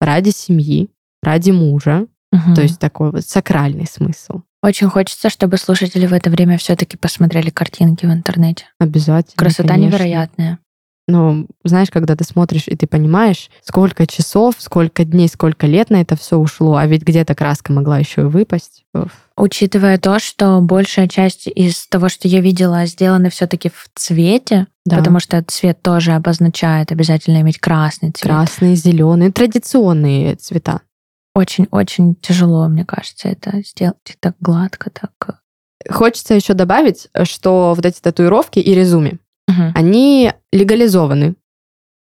ради 0.00 0.30
семьи, 0.30 0.90
ради 1.22 1.50
мужа. 1.50 2.06
Угу. 2.34 2.54
То 2.54 2.62
есть 2.62 2.80
такой 2.80 3.12
вот 3.12 3.24
сакральный 3.24 3.86
смысл. 3.86 4.42
Очень 4.62 4.88
хочется, 4.88 5.30
чтобы 5.30 5.56
слушатели 5.56 6.06
в 6.06 6.12
это 6.12 6.30
время 6.30 6.58
все-таки 6.58 6.96
посмотрели 6.96 7.50
картинки 7.50 8.06
в 8.06 8.10
интернете. 8.10 8.64
Обязательно. 8.80 9.34
Красота 9.36 9.68
конечно. 9.68 9.96
невероятная. 9.96 10.58
Ну, 11.06 11.46
знаешь, 11.64 11.90
когда 11.90 12.16
ты 12.16 12.24
смотришь 12.24 12.64
и 12.66 12.74
ты 12.76 12.86
понимаешь, 12.86 13.50
сколько 13.62 14.06
часов, 14.06 14.54
сколько 14.58 15.04
дней, 15.04 15.28
сколько 15.28 15.66
лет 15.66 15.90
на 15.90 16.00
это 16.00 16.16
все 16.16 16.38
ушло, 16.38 16.76
а 16.76 16.86
ведь 16.86 17.02
где-то 17.02 17.34
краска 17.34 17.74
могла 17.74 17.98
еще 17.98 18.22
и 18.22 18.24
выпасть. 18.24 18.84
Учитывая 19.36 19.98
то, 19.98 20.18
что 20.18 20.60
большая 20.62 21.08
часть 21.08 21.46
из 21.46 21.86
того, 21.88 22.08
что 22.08 22.26
я 22.26 22.40
видела, 22.40 22.86
сделаны 22.86 23.28
все-таки 23.28 23.68
в 23.68 23.90
цвете, 23.94 24.66
да. 24.86 24.96
потому 24.96 25.20
что 25.20 25.44
цвет 25.46 25.82
тоже 25.82 26.12
обозначает 26.12 26.90
обязательно 26.90 27.42
иметь 27.42 27.58
красный 27.58 28.10
цвет. 28.12 28.22
Красный, 28.22 28.74
зеленый, 28.74 29.30
традиционные 29.30 30.36
цвета. 30.36 30.80
Очень-очень 31.34 32.14
тяжело, 32.16 32.68
мне 32.68 32.84
кажется, 32.84 33.28
это 33.28 33.62
сделать 33.62 34.16
так 34.20 34.36
гладко, 34.40 34.90
так. 34.90 35.12
Э. 35.28 35.92
Хочется 35.92 36.34
еще 36.34 36.54
добавить, 36.54 37.08
что 37.24 37.74
вот 37.74 37.84
эти 37.84 38.00
татуировки 38.00 38.58
и 38.58 38.74
резюме, 38.74 39.18
угу. 39.48 39.72
они 39.74 40.32
легализованы. 40.52 41.34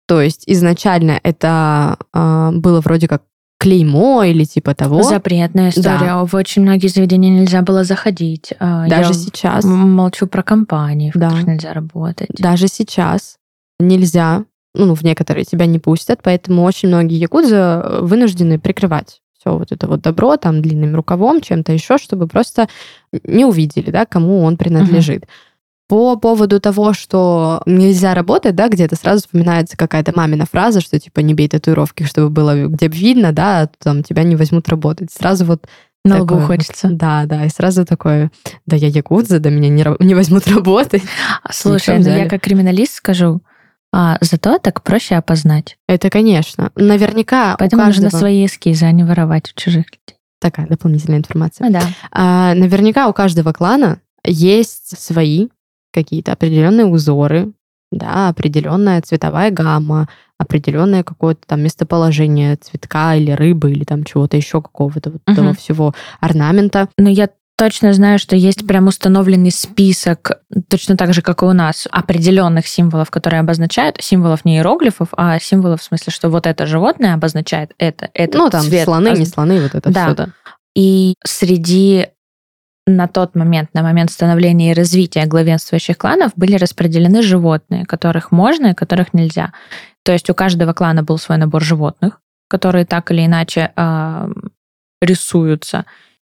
То 0.07 0.23
есть 0.23 0.45
изначально 0.47 1.21
это 1.23 1.99
э, 2.15 2.51
было 2.55 2.81
вроде 2.81 3.09
как 3.09 3.23
клеймо 3.59 4.23
или 4.23 4.45
типа 4.45 4.75
того. 4.75 5.03
Запретная 5.03 5.71
история. 5.71 5.99
Да. 5.99 6.25
В 6.25 6.35
очень 6.35 6.63
многие 6.63 6.87
заведения 6.89 7.31
нельзя 7.31 7.63
было 7.63 7.85
заходить. 7.85 8.55
А, 8.59 8.89
Даже 8.89 9.13
Я 9.13 9.15
сейчас. 9.15 9.65
Молчу 9.65 10.27
про 10.27 10.43
компании, 10.43 11.11
в 11.11 11.19
да. 11.19 11.29
которых 11.29 11.47
нельзя 11.49 11.73
работать. 11.73 12.31
Даже 12.39 12.69
сейчас 12.69 13.37
нельзя. 13.81 14.45
Ну, 14.79 14.95
в 14.95 15.03
некоторые 15.03 15.45
тебя 15.45 15.67
не 15.67 15.79
пустят, 15.79 16.21
поэтому 16.23 16.63
очень 16.63 16.89
многие 16.89 17.19
якудзы 17.19 17.83
вынуждены 18.01 18.59
прикрывать 18.59 19.21
все 19.39 19.57
вот 19.57 19.73
это 19.73 19.87
вот 19.87 20.01
добро 20.03 20.37
там 20.37 20.63
длинным 20.63 20.95
рукавом, 20.95 21.41
чем-то 21.41 21.73
еще, 21.73 21.99
чтобы 21.99 22.27
просто 22.27 22.69
не 23.25 23.45
увидели, 23.45 23.91
да, 23.91 24.07
кому 24.07 24.43
он 24.43 24.57
принадлежит. 24.57 25.25
Uh-huh. 25.25 25.29
По 25.89 26.17
поводу 26.17 26.61
того, 26.61 26.93
что 26.93 27.63
нельзя 27.65 28.15
работать, 28.15 28.55
да, 28.55 28.69
где-то 28.69 28.95
сразу 28.95 29.23
вспоминается 29.23 29.77
какая-то 29.77 30.13
мамина 30.15 30.45
фраза, 30.45 30.81
что 30.81 31.01
типа 31.01 31.21
не 31.21 31.35
бей 31.35 31.49
татуировки, 31.49 32.03
чтобы 32.03 32.29
было 32.29 32.67
где 32.67 32.89
бы 32.89 32.97
видно, 32.97 33.33
да, 33.33 33.63
а 33.63 33.71
там 33.83 34.03
тебя 34.03 34.23
не 34.23 34.37
возьмут 34.37 34.69
работать. 34.69 35.11
Сразу 35.11 35.45
вот 35.45 35.67
на 36.05 36.23
лбу 36.23 36.41
хочется. 36.41 36.89
Да, 36.91 37.25
да, 37.27 37.47
и 37.47 37.49
сразу 37.49 37.87
такое, 37.87 38.31
да 38.67 38.77
я 38.77 38.89
якудза, 38.89 39.41
да 39.41 39.51
меня 39.51 39.69
не, 39.69 40.05
не 40.05 40.15
возьмут 40.15 40.47
работать. 40.55 41.03
Слушай, 41.51 41.99
ну 42.01 42.09
я 42.09 42.29
как 42.29 42.43
криминалист 42.43 42.95
скажу, 42.95 43.41
а 43.93 44.19
зато 44.21 44.59
так 44.59 44.83
проще 44.83 45.17
опознать. 45.17 45.79
Это, 45.89 46.11
конечно. 46.11 46.71
Наверняка 46.75 47.57
Поэтому 47.59 47.83
каждого... 47.83 48.05
нужно 48.05 48.19
свои 48.19 48.47
эскизы, 48.47 48.85
а 48.85 48.93
не 48.93 49.05
воровать 49.05 49.51
у 49.51 49.61
чужих 49.61 49.87
людей. 49.87 50.19
Такая 50.41 50.67
дополнительная 50.67 51.19
информация. 51.19 51.69
А, 51.69 51.71
да. 51.71 51.83
А, 52.13 52.55
наверняка 52.55 53.09
у 53.09 53.13
каждого 53.13 53.53
клана 53.53 54.01
есть 54.25 54.99
свои 54.99 55.49
какие-то 55.93 56.33
определенные 56.33 56.87
узоры, 56.87 57.53
да, 57.91 58.29
определенная 58.29 59.01
цветовая 59.01 59.51
гамма, 59.51 60.09
определенное 60.39 61.03
какое-то 61.03 61.41
там 61.47 61.63
местоположение 61.63 62.57
цветка 62.57 63.17
или 63.17 63.33
рыбы 63.33 63.73
или 63.73 63.85
там 63.85 64.05
чего-то 64.05 64.37
еще 64.37 64.63
какого-то 64.63 65.11
вот 65.11 65.23
uh-huh. 65.27 65.33
этого 65.33 65.55
всего 65.55 65.95
орнамента. 66.21 66.89
Но 66.97 67.09
я 67.09 67.29
точно 67.59 67.93
знаю, 67.93 68.21
что 68.21 68.37
есть 68.37 68.67
прям 68.67 68.87
установленный 68.87 69.51
список, 69.51 70.31
точно 70.69 70.97
так 70.97 71.13
же, 71.13 71.23
как 71.23 71.43
и 71.43 71.45
у 71.45 71.53
нас, 71.53 71.89
определенных 71.91 72.69
символов, 72.69 73.11
которые 73.11 73.41
обозначают, 73.41 73.97
символов 74.01 74.45
не 74.45 74.57
иероглифов, 74.57 75.09
а 75.17 75.39
символов 75.41 75.81
в 75.81 75.85
смысле, 75.85 76.13
что 76.13 76.31
вот 76.31 76.47
это 76.47 76.67
животное 76.67 77.15
обозначает 77.15 77.73
это, 77.79 78.09
это 78.15 78.39
Ну, 78.39 78.49
там 78.49 78.63
цвет. 78.63 78.85
слоны, 78.85 79.09
не 79.11 79.27
слоны, 79.27 79.61
вот 79.61 79.75
это 79.75 79.91
Да. 79.91 80.07
все, 80.07 80.15
да. 80.15 80.29
И 80.77 81.15
среди 81.27 82.07
на 82.87 83.09
тот 83.09 83.35
момент, 83.35 83.71
на 83.75 83.83
момент 83.83 84.11
становления 84.13 84.71
и 84.71 84.75
развития 84.75 85.27
главенствующих 85.27 85.99
кланов 85.99 86.33
были 86.37 86.57
распределены 86.57 87.23
животные, 87.23 87.85
которых 87.85 88.31
можно 88.31 88.69
и 88.69 88.75
которых 88.75 89.13
нельзя. 89.13 89.53
То 90.05 90.13
есть 90.13 90.31
у 90.31 90.35
каждого 90.35 90.73
клана 90.73 91.03
был 91.03 91.19
свой 91.19 91.37
набор 91.39 91.63
животных, 91.63 92.21
которые 92.49 92.87
так 92.87 93.11
или 93.11 93.27
иначе 93.27 93.73
а, 93.77 94.31
рисуются. 95.03 95.85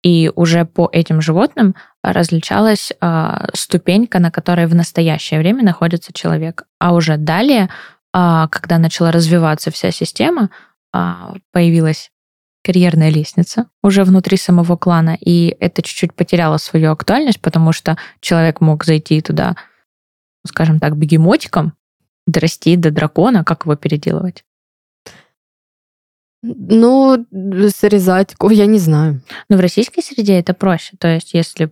И 0.03 0.31
уже 0.35 0.65
по 0.65 0.89
этим 0.93 1.21
животным 1.21 1.75
различалась 2.03 2.93
а, 3.01 3.49
ступенька, 3.53 4.19
на 4.19 4.31
которой 4.31 4.67
в 4.67 4.75
настоящее 4.75 5.41
время 5.41 5.63
находится 5.63 6.13
человек. 6.13 6.65
А 6.79 6.95
уже 6.95 7.19
далее, 7.19 7.69
а, 8.13 8.49
когда 8.49 8.79
начала 8.79 9.13
развиваться 9.13 9.71
вся 9.71 9.91
система, 9.91 10.51
а, 10.93 11.35
появилась 11.53 12.11
карьерная 12.65 13.11
лестница 13.11 13.67
уже 13.83 14.05
внутри 14.05 14.37
самого 14.37 14.77
клана, 14.77 15.17
и 15.19 15.57
это 15.61 15.83
чуть-чуть 15.83 16.15
потеряло 16.15 16.59
свою 16.59 16.93
актуальность, 16.93 17.41
потому 17.41 17.73
что 17.73 17.97
человек 18.21 18.61
мог 18.61 18.85
зайти 18.85 19.21
туда, 19.21 19.57
скажем 20.47 20.79
так, 20.79 20.97
бегемотиком, 20.97 21.75
дорасти 22.27 22.77
до 22.77 22.91
дракона, 22.91 23.45
как 23.45 23.65
его 23.65 23.77
переделывать? 23.77 24.45
Ну, 26.43 27.27
срезать, 27.75 28.35
я 28.51 28.67
не 28.67 28.79
знаю. 28.79 29.21
Но 29.49 29.57
в 29.57 29.61
российской 29.61 30.03
среде 30.03 30.39
это 30.39 30.55
проще. 30.55 30.97
То 30.99 31.09
есть, 31.09 31.35
если 31.35 31.71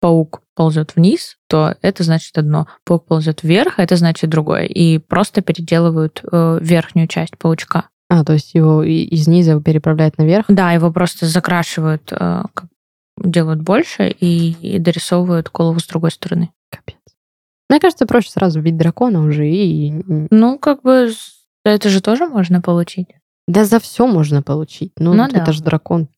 паук 0.00 0.42
ползет 0.54 0.96
вниз, 0.96 1.36
то 1.48 1.76
это 1.82 2.02
значит 2.02 2.36
одно. 2.36 2.66
Паук 2.84 3.06
ползет 3.06 3.42
вверх, 3.42 3.78
это 3.78 3.96
значит 3.96 4.30
другое. 4.30 4.64
И 4.64 4.98
просто 4.98 5.40
переделывают 5.40 6.22
э, 6.30 6.58
верхнюю 6.60 7.08
часть 7.08 7.36
паучка. 7.38 7.88
А, 8.08 8.24
то 8.24 8.32
есть 8.32 8.54
его 8.54 8.82
из 8.82 9.28
низа 9.28 9.60
переправляют 9.60 10.18
наверх? 10.18 10.46
Да, 10.48 10.72
его 10.72 10.90
просто 10.90 11.26
закрашивают, 11.26 12.10
э, 12.12 12.42
делают 13.22 13.60
больше 13.60 14.08
и, 14.08 14.52
и 14.52 14.78
дорисовывают 14.78 15.50
голову 15.50 15.78
с 15.78 15.86
другой 15.86 16.10
стороны. 16.10 16.50
Капец. 16.70 16.96
Мне 17.68 17.80
кажется, 17.80 18.06
проще 18.06 18.30
сразу 18.30 18.60
бить 18.62 18.76
дракона 18.76 19.22
уже 19.22 19.46
и... 19.46 19.92
Ну, 20.30 20.58
как 20.58 20.82
бы 20.82 21.10
это 21.64 21.88
же 21.90 22.00
тоже 22.00 22.26
можно 22.26 22.62
получить. 22.62 23.08
Да 23.48 23.64
за 23.64 23.80
все 23.80 24.06
можно 24.06 24.42
получить. 24.42 24.92
Ну, 24.98 25.14
Ну 25.14 25.24
это 25.24 25.44
да. 25.46 25.52
же 25.52 25.62
дракон. 25.62 26.08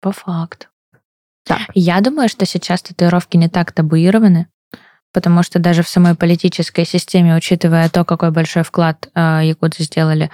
По 0.00 0.12
факту. 0.12 0.66
Так. 1.44 1.70
Я 1.74 2.00
думаю, 2.02 2.28
что 2.28 2.44
сейчас 2.44 2.82
татуировки 2.82 3.38
не 3.38 3.48
так 3.48 3.72
табуированы, 3.72 4.48
потому 5.12 5.42
что 5.42 5.58
даже 5.58 5.82
в 5.82 5.88
самой 5.88 6.14
политической 6.14 6.84
системе, 6.84 7.34
учитывая 7.34 7.88
то, 7.88 8.04
какой 8.04 8.30
большой 8.30 8.62
вклад 8.62 9.08
э, 9.14 9.40
якудзы 9.44 9.84
сделали 9.84 10.30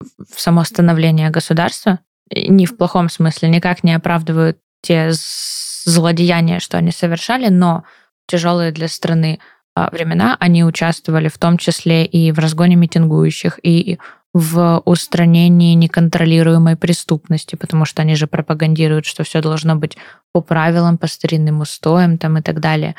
в 0.00 0.38
само 0.38 0.64
становление 0.64 1.30
государства, 1.30 2.00
не 2.30 2.66
в 2.66 2.76
плохом 2.76 3.08
смысле, 3.08 3.48
никак 3.48 3.82
не 3.84 3.94
оправдывают 3.94 4.58
те 4.82 5.12
злодеяния, 5.84 6.60
что 6.60 6.76
они 6.76 6.90
совершали, 6.90 7.48
но 7.48 7.84
тяжелые 8.26 8.70
для 8.70 8.88
страны 8.88 9.40
а, 9.74 9.88
времена 9.90 10.36
они 10.40 10.62
участвовали 10.62 11.28
в 11.28 11.38
том 11.38 11.56
числе 11.56 12.04
и 12.04 12.32
в 12.32 12.38
разгоне 12.38 12.76
митингующих, 12.76 13.58
и 13.62 13.98
в 14.34 14.82
устранении 14.84 15.74
неконтролируемой 15.74 16.76
преступности, 16.76 17.56
потому 17.56 17.84
что 17.84 18.02
они 18.02 18.14
же 18.14 18.26
пропагандируют, 18.26 19.06
что 19.06 19.24
все 19.24 19.40
должно 19.40 19.74
быть 19.76 19.96
по 20.32 20.42
правилам, 20.42 20.98
по 20.98 21.06
старинным 21.06 21.60
устоям 21.60 22.18
там 22.18 22.38
и 22.38 22.42
так 22.42 22.60
далее, 22.60 22.94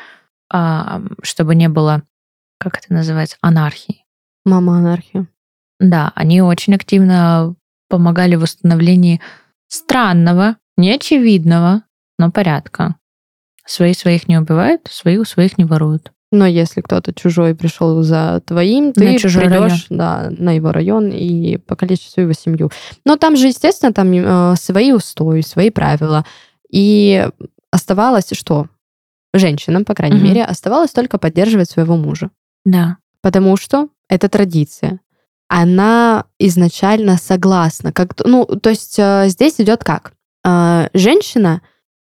чтобы 1.22 1.54
не 1.54 1.68
было, 1.68 2.02
как 2.58 2.78
это 2.78 2.92
называется, 2.92 3.36
анархии. 3.40 4.04
Мама 4.44 4.78
анархия. 4.78 5.28
Да, 5.78 6.12
они 6.14 6.42
очень 6.42 6.74
активно 6.74 7.54
помогали 7.88 8.34
в 8.34 8.40
восстановлении 8.40 9.20
странного, 9.68 10.56
неочевидного, 10.76 11.84
но 12.18 12.30
порядка. 12.30 12.96
Свои 13.64 13.94
своих 13.94 14.26
не 14.28 14.36
убивают, 14.36 14.88
свои 14.90 15.16
у 15.16 15.24
своих 15.24 15.58
не 15.58 15.64
воруют. 15.64 16.12
Но 16.32 16.46
если 16.46 16.80
кто-то 16.80 17.12
чужой 17.12 17.54
пришел 17.56 18.02
за 18.02 18.40
твоим, 18.46 18.92
ты 18.92 19.04
На 19.04 19.18
чужой 19.18 19.46
придешь 19.46 19.86
да, 19.90 20.30
на 20.30 20.52
его 20.52 20.70
район 20.70 21.10
и 21.10 21.56
покалечишь 21.56 22.06
всю 22.06 22.22
его 22.22 22.32
семью. 22.32 22.70
Но 23.04 23.16
там 23.16 23.36
же, 23.36 23.48
естественно, 23.48 23.92
там 23.92 24.12
э, 24.12 24.54
свои 24.56 24.92
устои, 24.92 25.40
свои 25.40 25.70
правила. 25.70 26.24
И 26.70 27.26
оставалось 27.72 28.30
что? 28.32 28.66
Женщинам, 29.34 29.84
по 29.84 29.94
крайней 29.94 30.16
Мгм. 30.16 30.24
мере, 30.24 30.44
оставалось 30.44 30.90
только 30.90 31.18
поддерживать 31.18 31.70
своего 31.70 31.96
мужа. 31.96 32.30
Да. 32.64 32.96
Потому 33.22 33.56
что 33.56 33.88
это 34.08 34.28
традиция. 34.28 35.00
Она 35.48 36.26
изначально 36.38 37.16
согласна. 37.16 37.92
Как, 37.92 38.12
ну, 38.24 38.44
то 38.44 38.70
есть 38.70 38.96
э, 38.98 39.24
здесь 39.28 39.60
идет 39.60 39.82
как? 39.82 40.12
Э, 40.44 40.88
женщина, 40.94 41.62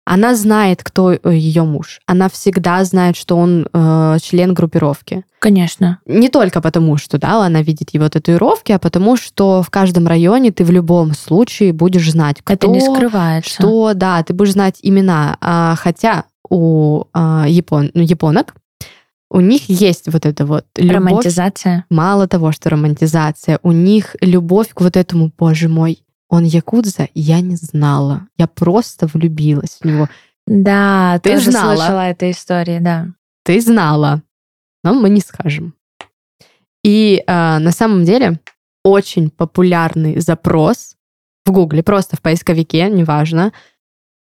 она 0.05 0.35
знает, 0.35 0.83
кто 0.83 1.13
ее 1.13 1.63
муж. 1.63 2.01
Она 2.05 2.29
всегда 2.29 2.83
знает, 2.83 3.15
что 3.15 3.37
он 3.37 3.67
э, 3.71 4.17
член 4.21 4.53
группировки. 4.53 5.23
Конечно. 5.39 5.99
Не 6.05 6.29
только 6.29 6.61
потому, 6.61 6.97
что 6.97 7.17
да, 7.17 7.45
она 7.45 7.61
видит 7.61 7.93
его 7.93 8.09
татуировки, 8.09 8.71
а 8.71 8.79
потому 8.79 9.17
что 9.17 9.61
в 9.61 9.69
каждом 9.69 10.07
районе 10.07 10.51
ты 10.51 10.65
в 10.65 10.71
любом 10.71 11.13
случае 11.13 11.73
будешь 11.73 12.11
знать, 12.11 12.41
кто, 12.43 12.53
это 12.53 12.67
не 12.67 12.81
скрывается. 12.81 13.49
что, 13.49 13.93
да, 13.93 14.23
ты 14.23 14.33
будешь 14.33 14.53
знать 14.53 14.79
имена. 14.81 15.37
А, 15.41 15.75
хотя 15.77 16.25
у 16.49 17.05
а, 17.13 17.45
япон, 17.47 17.91
ну, 17.93 18.01
японок 18.01 18.55
у 19.29 19.39
них 19.39 19.67
есть 19.67 20.11
вот 20.11 20.25
это 20.25 20.45
вот 20.45 20.65
любовь. 20.77 20.95
Романтизация. 20.95 21.85
Мало 21.89 22.27
того, 22.27 22.51
что 22.51 22.69
романтизация, 22.69 23.59
у 23.63 23.71
них 23.71 24.15
любовь 24.21 24.69
к 24.73 24.81
вот 24.81 24.95
этому, 24.95 25.31
боже 25.37 25.69
мой, 25.69 26.03
он 26.33 26.45
якудза, 26.45 27.09
я 27.13 27.41
не 27.41 27.55
знала. 27.55 28.27
Я 28.37 28.47
просто 28.47 29.05
влюбилась 29.05 29.77
в 29.79 29.85
него. 29.85 30.09
Да, 30.47 31.19
Ты 31.21 31.33
тоже 31.33 31.51
знала. 31.51 31.75
слышала 31.75 32.09
этой 32.09 32.31
истории, 32.31 32.79
да. 32.79 33.09
Ты 33.43 33.61
знала, 33.61 34.23
но 34.83 34.95
мы 34.95 35.09
не 35.09 35.21
скажем. 35.21 35.75
И 36.83 37.23
а, 37.27 37.59
на 37.59 37.71
самом 37.71 38.03
деле 38.03 38.39
очень 38.83 39.29
популярный 39.29 40.19
запрос 40.19 40.95
в 41.45 41.51
Гугле, 41.51 41.83
просто 41.83 42.17
в 42.17 42.21
поисковике, 42.21 42.89
неважно, 42.89 43.53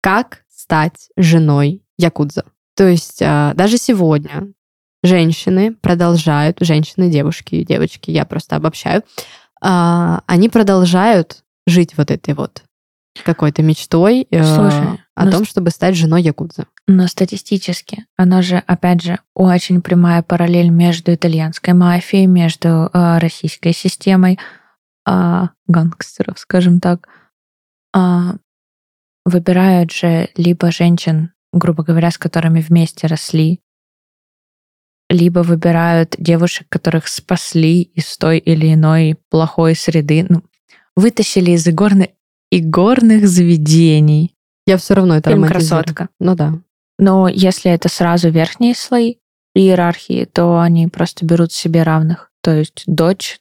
как 0.00 0.42
стать 0.52 1.08
женой 1.16 1.82
якудза. 1.98 2.44
То 2.74 2.88
есть 2.88 3.22
а, 3.22 3.54
даже 3.54 3.78
сегодня 3.78 4.48
женщины 5.04 5.72
продолжают, 5.72 6.56
женщины, 6.62 7.12
девушки, 7.12 7.62
девочки, 7.62 8.10
я 8.10 8.24
просто 8.24 8.56
обобщаю, 8.56 9.04
а, 9.60 10.22
они 10.26 10.48
продолжают 10.48 11.44
жить 11.66 11.96
вот 11.96 12.10
этой 12.10 12.34
вот 12.34 12.64
какой-то 13.24 13.62
мечтой 13.62 14.26
э, 14.30 14.42
Слушай, 14.42 15.00
о 15.14 15.24
ну 15.24 15.30
том, 15.30 15.44
чтобы 15.44 15.70
стать 15.70 15.96
женой 15.96 16.22
якудза. 16.22 16.66
Но 16.86 17.06
статистически, 17.06 18.06
оно 18.16 18.42
же, 18.42 18.56
опять 18.66 19.02
же, 19.02 19.18
очень 19.34 19.82
прямая 19.82 20.22
параллель 20.22 20.70
между 20.70 21.14
итальянской 21.14 21.74
мафией, 21.74 22.26
между 22.26 22.90
э, 22.92 23.18
российской 23.18 23.72
системой 23.72 24.38
э, 25.06 25.42
гангстеров, 25.66 26.38
скажем 26.38 26.80
так. 26.80 27.08
А, 27.94 28.36
выбирают 29.24 29.92
же 29.92 30.30
либо 30.36 30.72
женщин, 30.72 31.32
грубо 31.52 31.84
говоря, 31.84 32.10
с 32.10 32.18
которыми 32.18 32.60
вместе 32.60 33.06
росли, 33.06 33.60
либо 35.10 35.40
выбирают 35.40 36.16
девушек, 36.18 36.66
которых 36.70 37.06
спасли 37.06 37.82
из 37.82 38.16
той 38.16 38.38
или 38.38 38.72
иной 38.72 39.18
плохой 39.28 39.74
среды, 39.74 40.24
ну, 40.28 40.42
вытащили 40.96 41.52
из 41.52 41.66
игорных, 41.66 42.08
игорных 42.50 43.28
заведений. 43.28 44.34
Я 44.66 44.76
все 44.76 44.94
равно 44.94 45.16
это 45.16 45.30
Фильм. 45.30 45.44
«Красотка». 45.44 46.08
Ну 46.20 46.34
да. 46.34 46.54
Но 46.98 47.28
если 47.28 47.70
это 47.70 47.88
сразу 47.88 48.30
верхние 48.30 48.74
слои 48.74 49.16
иерархии, 49.54 50.24
то 50.24 50.60
они 50.60 50.86
просто 50.88 51.26
берут 51.26 51.52
себе 51.52 51.82
равных. 51.82 52.30
То 52.42 52.52
есть 52.54 52.84
дочь 52.86 53.38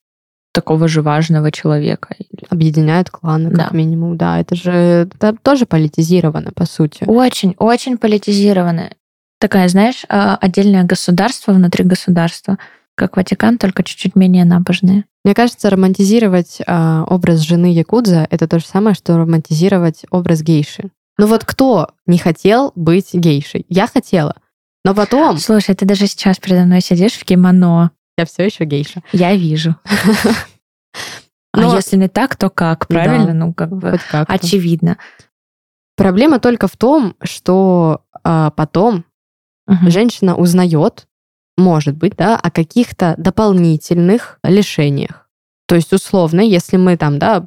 такого 0.54 0.88
же 0.88 1.02
важного 1.02 1.52
человека. 1.52 2.16
Объединяют 2.50 3.10
кланы, 3.10 3.50
как 3.52 3.72
Да. 3.72 3.78
минимум. 3.78 4.18
Да, 4.18 4.40
это 4.40 4.56
же 4.56 4.72
это 4.72 5.36
тоже 5.42 5.66
политизировано, 5.66 6.52
по 6.54 6.66
сути. 6.66 7.04
Очень, 7.08 7.56
очень 7.58 7.98
политизировано. 7.98 8.92
Такая, 9.40 9.70
знаешь, 9.70 10.04
а, 10.10 10.36
отдельное 10.36 10.84
государство 10.84 11.54
внутри 11.54 11.84
государства, 11.84 12.58
как 13.02 13.18
Ватикан, 13.18 13.58
только 13.58 13.84
чуть-чуть 13.84 14.16
менее 14.16 14.46
набожные. 14.46 15.06
Мне 15.24 15.34
кажется, 15.34 15.72
романтизировать 15.72 16.60
а, 16.68 17.04
образ 17.08 17.40
жены 17.40 17.74
Якудза 17.74 18.28
это 18.30 18.48
то 18.48 18.60
же 18.60 18.66
самое, 18.66 18.94
что 18.94 19.18
романтизировать 19.18 20.06
образ 20.12 20.44
гейши. 20.44 20.92
Ну 21.18 21.26
вот 21.26 21.44
кто 21.44 21.90
не 22.06 22.20
хотел 22.20 22.74
быть 22.76 23.12
гейшей? 23.16 23.66
Я 23.70 23.88
хотела. 23.88 24.36
Но 24.86 24.94
потом 24.94 25.40
Слушай, 25.40 25.74
ты 25.74 25.86
даже 25.86 26.06
сейчас 26.06 26.38
передо 26.38 26.66
мной 26.66 26.82
сидишь 26.82 27.14
в 27.14 27.26
кимоно. 27.26 27.90
я 28.20 28.26
все 28.26 28.46
еще 28.46 28.66
гейша. 28.66 29.02
Я 29.14 29.36
вижу. 29.36 29.76
Но- 31.56 31.72
А 31.72 31.76
если 31.76 31.98
не 31.98 32.08
так, 32.08 32.36
то 32.36 32.52
как? 32.52 32.88
Правильно? 32.88 33.34
Ну, 33.34 33.52
как 33.52 33.72
бы 33.76 34.00
очевидно. 34.12 35.00
Проблема 35.98 36.40
только 36.40 36.68
в 36.68 36.78
том, 36.78 37.16
что 37.24 38.02
а, 38.24 38.52
потом 38.52 39.06
женщина 39.88 40.36
узнает, 40.36 41.08
может 41.58 41.96
быть, 41.98 42.16
да, 42.18 42.38
о 42.38 42.52
каких-то 42.52 43.16
дополнительных 43.18 44.40
лишениях. 44.44 45.28
То 45.68 45.76
есть, 45.76 45.94
условно, 45.94 46.42
если 46.42 46.78
мы 46.78 46.98
там, 46.98 47.18
да, 47.18 47.46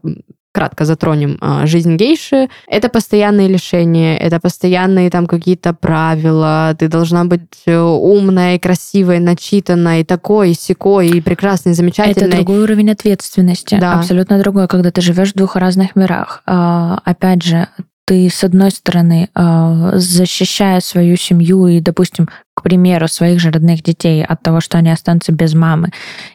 кратко 0.55 0.85
затронем 0.85 1.37
а, 1.41 1.67
жизнь 1.67 1.97
гейши, 1.97 2.49
это 2.69 2.89
постоянные 2.89 3.49
лишения, 3.49 4.17
это 4.17 4.39
постоянные 4.39 5.11
там 5.11 5.27
какие-то 5.27 5.75
правила, 5.75 6.75
ты 6.79 6.87
должна 6.87 7.25
быть 7.25 7.43
э, 7.67 7.77
умной, 7.77 8.61
красивой, 8.61 9.19
начитанной, 9.19 10.05
такой, 10.05 10.53
и 10.53 10.55
сякой, 10.55 11.09
и 11.09 11.21
прекрасной, 11.21 11.71
и 11.71 11.73
Это 11.73 11.83
замечательной. 11.83 12.37
другой 12.37 12.63
уровень 12.63 12.93
ответственности. 12.93 13.77
Да. 13.81 13.99
Абсолютно 13.99 14.39
другой, 14.39 14.69
когда 14.69 14.93
ты 14.93 15.01
живешь 15.01 15.33
в 15.33 15.37
двух 15.37 15.57
разных 15.57 15.97
мирах. 15.97 16.43
А, 16.47 17.01
опять 17.05 17.43
же, 17.43 17.67
ты, 18.07 18.29
с 18.29 18.45
одной 18.45 18.71
стороны, 18.71 19.31
а, 19.35 19.97
защищая 19.99 20.81
свою 20.81 21.17
семью 21.17 21.67
и, 21.67 21.81
допустим, 21.81 22.29
к 22.55 22.63
примеру, 22.63 23.09
своих 23.09 23.41
же 23.41 23.51
родных 23.51 23.83
детей 23.83 24.25
от 24.25 24.43
того, 24.43 24.61
что 24.61 24.79
они 24.79 24.91
останутся 24.91 25.33
без 25.33 25.55
мамы, 25.55 25.91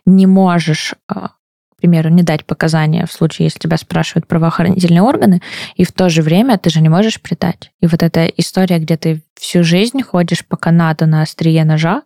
не 0.05 0.25
можешь, 0.25 0.95
а, 1.07 1.29
к 1.29 1.77
примеру, 1.77 2.09
не 2.09 2.23
дать 2.23 2.45
показания 2.45 3.05
в 3.05 3.11
случае, 3.11 3.45
если 3.45 3.59
тебя 3.59 3.77
спрашивают 3.77 4.27
правоохранительные 4.27 5.01
органы, 5.01 5.41
и 5.75 5.83
в 5.83 5.91
то 5.91 6.09
же 6.09 6.21
время 6.21 6.57
ты 6.57 6.69
же 6.69 6.81
не 6.81 6.89
можешь 6.89 7.21
предать. 7.21 7.71
И 7.81 7.87
вот 7.87 8.03
эта 8.03 8.25
история, 8.25 8.79
где 8.79 8.97
ты 8.97 9.21
всю 9.35 9.63
жизнь 9.63 10.01
ходишь 10.01 10.45
по 10.45 10.57
канату 10.57 11.05
на 11.05 11.21
острие 11.21 11.63
ножа, 11.65 12.03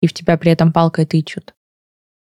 и 0.00 0.06
в 0.06 0.14
тебя 0.14 0.38
при 0.38 0.52
этом 0.52 0.72
палкой 0.72 1.06
тычут. 1.06 1.54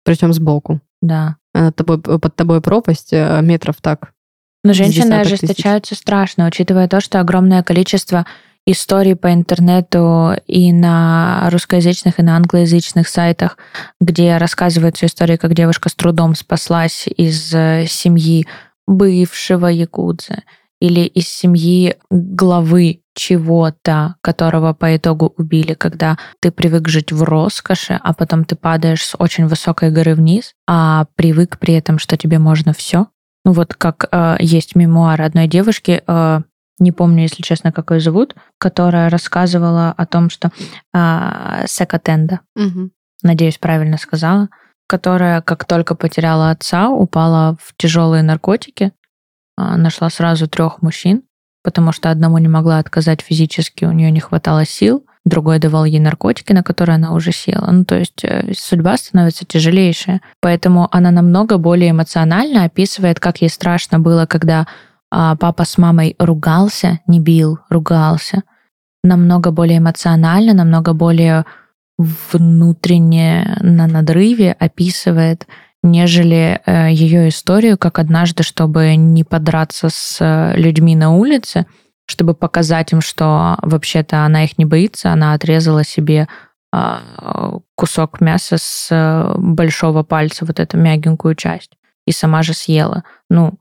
Причем 0.04 0.32
сбоку. 0.32 0.80
Да. 1.02 1.36
Над 1.52 1.74
тобой, 1.74 2.00
под 2.00 2.36
тобой 2.36 2.60
пропасть 2.60 3.12
э, 3.12 3.40
метров 3.42 3.76
так. 3.80 4.12
Но 4.66 4.72
женщины 4.72 5.14
ожесточаются 5.14 5.94
страшно, 5.94 6.46
учитывая 6.46 6.88
то, 6.88 7.00
что 7.00 7.20
огромное 7.20 7.62
количество 7.62 8.26
историй 8.66 9.14
по 9.14 9.32
интернету 9.32 10.32
и 10.46 10.72
на 10.72 11.48
русскоязычных, 11.50 12.18
и 12.18 12.22
на 12.22 12.36
англоязычных 12.36 13.08
сайтах, 13.08 13.58
где 14.00 14.36
рассказываются 14.38 15.06
истории, 15.06 15.36
как 15.36 15.54
девушка 15.54 15.88
с 15.88 15.94
трудом 15.94 16.34
спаслась 16.34 17.06
из 17.06 17.54
э, 17.54 17.86
семьи 17.88 18.46
бывшего 18.86 19.68
якудза 19.68 20.42
или 20.80 21.00
из 21.00 21.28
семьи 21.28 21.96
главы 22.10 23.02
чего-то, 23.14 24.16
которого 24.20 24.74
по 24.74 24.94
итогу 24.96 25.32
убили, 25.38 25.72
когда 25.72 26.18
ты 26.40 26.50
привык 26.50 26.88
жить 26.88 27.12
в 27.12 27.22
роскоши, 27.22 27.98
а 28.02 28.12
потом 28.12 28.44
ты 28.44 28.56
падаешь 28.56 29.04
с 29.04 29.16
очень 29.18 29.46
высокой 29.46 29.90
горы 29.90 30.14
вниз, 30.14 30.52
а 30.66 31.06
привык 31.14 31.58
при 31.58 31.74
этом, 31.74 31.98
что 31.98 32.16
тебе 32.18 32.38
можно 32.38 32.74
все. 32.74 33.06
Ну 33.46 33.52
вот 33.52 33.74
как 33.74 34.08
э, 34.10 34.38
есть 34.40 34.74
мемуары 34.74 35.22
одной 35.24 35.46
девушки, 35.46 36.02
э, 36.04 36.40
не 36.80 36.90
помню, 36.90 37.22
если 37.22 37.42
честно, 37.42 37.70
как 37.70 37.92
ее 37.92 38.00
зовут, 38.00 38.34
которая 38.58 39.08
рассказывала 39.08 39.94
о 39.96 40.04
том, 40.04 40.30
что 40.30 40.50
э, 40.92 41.64
секотенда, 41.68 42.40
надеюсь, 43.22 43.58
правильно 43.58 43.98
сказала, 43.98 44.48
которая, 44.88 45.42
как 45.42 45.64
только 45.64 45.94
потеряла 45.94 46.50
отца, 46.50 46.88
упала 46.90 47.56
в 47.62 47.76
тяжелые 47.76 48.24
наркотики, 48.24 48.92
а, 49.56 49.76
нашла 49.76 50.10
сразу 50.10 50.48
трех 50.48 50.82
мужчин, 50.82 51.22
потому 51.62 51.92
что 51.92 52.10
одному 52.10 52.38
не 52.38 52.48
могла 52.48 52.78
отказать 52.78 53.20
физически, 53.20 53.84
у 53.84 53.92
нее 53.92 54.10
не 54.10 54.20
хватало 54.20 54.64
сил, 54.64 55.06
другой 55.26 55.58
давал 55.58 55.84
ей 55.84 56.00
наркотики, 56.00 56.52
на 56.52 56.62
которые 56.62 56.94
она 56.94 57.12
уже 57.12 57.32
села. 57.32 57.70
Ну, 57.70 57.84
то 57.84 57.98
есть 57.98 58.24
э, 58.24 58.52
судьба 58.56 58.96
становится 58.96 59.44
тяжелейшая. 59.44 60.22
Поэтому 60.40 60.88
она 60.92 61.10
намного 61.10 61.58
более 61.58 61.90
эмоционально 61.90 62.64
описывает, 62.64 63.20
как 63.20 63.42
ей 63.42 63.50
страшно 63.50 63.98
было, 63.98 64.24
когда 64.26 64.66
а, 65.10 65.36
папа 65.36 65.64
с 65.64 65.78
мамой 65.78 66.14
ругался, 66.18 67.00
не 67.06 67.20
бил, 67.20 67.58
ругался. 67.68 68.42
Намного 69.02 69.50
более 69.50 69.78
эмоционально, 69.78 70.54
намного 70.54 70.92
более 70.92 71.44
внутренне 71.98 73.56
на 73.60 73.86
надрыве 73.86 74.52
описывает, 74.52 75.46
нежели 75.82 76.60
э, 76.66 76.92
ее 76.92 77.28
историю, 77.28 77.78
как 77.78 77.98
однажды, 77.98 78.42
чтобы 78.42 78.94
не 78.96 79.24
подраться 79.24 79.88
с 79.90 80.18
э, 80.20 80.56
людьми 80.56 80.94
на 80.94 81.14
улице, 81.14 81.66
чтобы 82.06 82.34
показать 82.34 82.92
им, 82.92 83.00
что 83.00 83.58
вообще-то 83.62 84.24
она 84.24 84.44
их 84.44 84.58
не 84.58 84.64
боится, 84.64 85.12
она 85.12 85.34
отрезала 85.34 85.84
себе 85.84 86.28
а, 86.72 87.58
кусок 87.74 88.20
мяса 88.20 88.56
с 88.58 88.88
э, 88.90 89.34
большого 89.38 90.02
пальца, 90.02 90.44
вот 90.44 90.60
эту 90.60 90.76
мягенькую 90.78 91.34
часть, 91.34 91.72
и 92.06 92.12
сама 92.12 92.42
же 92.42 92.54
съела. 92.54 93.04
Ну, 93.30 93.58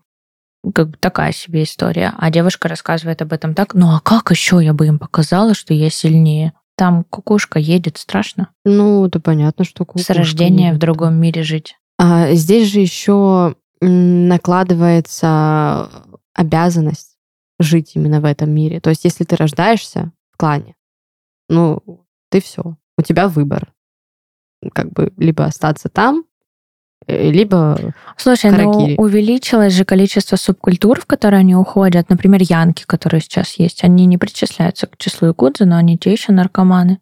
как 0.73 0.89
бы 0.89 0.97
такая 0.97 1.31
себе 1.31 1.63
история. 1.63 2.13
А 2.17 2.31
девушка 2.31 2.67
рассказывает 2.67 3.21
об 3.21 3.33
этом 3.33 3.53
так, 3.53 3.73
ну 3.73 3.95
а 3.95 3.99
как 3.99 4.31
еще 4.31 4.63
я 4.63 4.73
бы 4.73 4.87
им 4.87 4.99
показала, 4.99 5.53
что 5.53 5.73
я 5.73 5.89
сильнее? 5.89 6.53
Там 6.77 7.05
кукушка 7.05 7.57
едет, 7.57 7.97
страшно. 7.97 8.49
Ну, 8.65 9.07
да 9.07 9.19
понятно, 9.19 9.63
что 9.63 9.83
С 9.83 9.87
кукушка 9.87 10.13
рождения 10.13 10.71
в 10.71 10.73
едет. 10.73 10.81
другом 10.81 11.15
мире 11.15 11.43
жить. 11.43 11.77
А, 11.97 12.33
здесь 12.33 12.71
же 12.71 12.81
еще 12.81 13.55
накладывается 13.79 15.89
обязанность 16.33 17.14
жить 17.59 17.91
именно 17.95 18.21
в 18.21 18.25
этом 18.25 18.51
мире. 18.51 18.79
То 18.79 18.89
есть, 18.89 19.05
если 19.05 19.23
ты 19.23 19.35
рождаешься 19.35 20.11
в 20.31 20.37
клане, 20.37 20.75
ну, 21.49 21.81
ты 22.29 22.41
все. 22.41 22.75
У 22.97 23.01
тебя 23.01 23.27
выбор. 23.27 23.73
Как 24.73 24.91
бы 24.91 25.13
либо 25.17 25.45
остаться 25.45 25.89
там, 25.89 26.25
э, 27.07 27.29
либо... 27.29 27.93
Слушай, 28.17 28.51
ну 28.51 28.73
Харакири. 28.73 28.95
увеличилось 28.97 29.73
же 29.73 29.85
количество 29.85 30.37
субкультур, 30.37 30.99
в 30.99 31.05
которые 31.05 31.41
они 31.41 31.55
уходят. 31.55 32.09
Например, 32.09 32.41
янки, 32.41 32.83
которые 32.85 33.21
сейчас 33.21 33.59
есть. 33.59 33.83
Они 33.83 34.05
не 34.05 34.17
причисляются 34.17 34.87
к 34.87 34.97
числу 34.97 35.27
якудзы, 35.27 35.65
но 35.65 35.77
они 35.77 35.97
те 35.97 36.11
еще 36.11 36.31
наркоманы. 36.31 36.99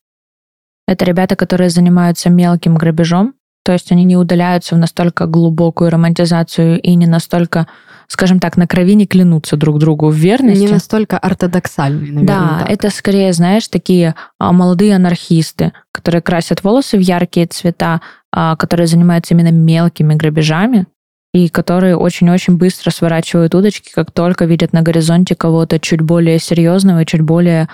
Это 0.88 1.06
ребята, 1.06 1.36
которые 1.36 1.70
занимаются 1.70 2.30
мелким 2.30 2.76
грабежом, 2.76 3.36
то 3.64 3.72
есть 3.72 3.92
они 3.92 4.04
не 4.04 4.18
удаляются 4.18 4.76
в 4.76 4.78
настолько 4.78 5.26
глубокую 5.26 5.90
романтизацию 5.90 6.82
и 6.82 6.96
не 6.96 7.08
настолько, 7.08 7.68
скажем 8.08 8.40
так, 8.40 8.58
на 8.58 8.68
крови 8.68 8.96
не 8.96 9.06
клянутся 9.08 9.58
друг 9.58 9.80
другу 9.80 10.10
в 10.10 10.16
верности. 10.16 10.60
Не 10.62 10.68
настолько 10.68 11.18
ортодоксальный, 11.18 12.12
наверное, 12.12 12.28
Да, 12.28 12.60
так. 12.60 12.70
это 12.70 12.90
скорее, 12.90 13.34
знаешь, 13.34 13.68
такие 13.68 14.16
а, 14.40 14.52
молодые 14.52 14.96
анархисты, 14.96 15.74
которые 15.92 16.22
красят 16.22 16.64
волосы 16.64 16.98
в 16.98 17.02
яркие 17.02 17.48
цвета, 17.48 18.02
а, 18.32 18.56
которые 18.56 18.88
занимаются 18.88 19.34
именно 19.34 19.52
мелкими 19.52 20.14
грабежами 20.16 20.88
и 21.34 21.50
которые 21.50 21.98
очень-очень 21.98 22.58
быстро 22.58 22.92
сворачивают 22.92 23.56
удочки, 23.56 23.92
как 23.94 24.12
только 24.12 24.46
видят 24.46 24.74
на 24.74 24.82
горизонте 24.82 25.36
кого-то 25.36 25.80
чуть 25.80 26.02
более 26.02 26.40
серьезного 26.40 27.02
и 27.02 27.06
чуть 27.06 27.22
более 27.22 27.68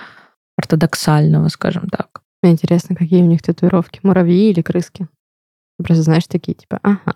ортодоксального, 0.56 1.48
скажем 1.48 1.88
так. 1.88 2.20
Мне 2.42 2.52
интересно, 2.52 2.96
какие 2.96 3.22
у 3.22 3.26
них 3.26 3.42
татуировки. 3.42 4.00
Муравьи 4.02 4.50
или 4.50 4.62
крыски? 4.62 5.08
Просто 5.78 6.02
знаешь, 6.02 6.24
такие 6.26 6.54
типа, 6.54 6.78
ага. 6.82 7.14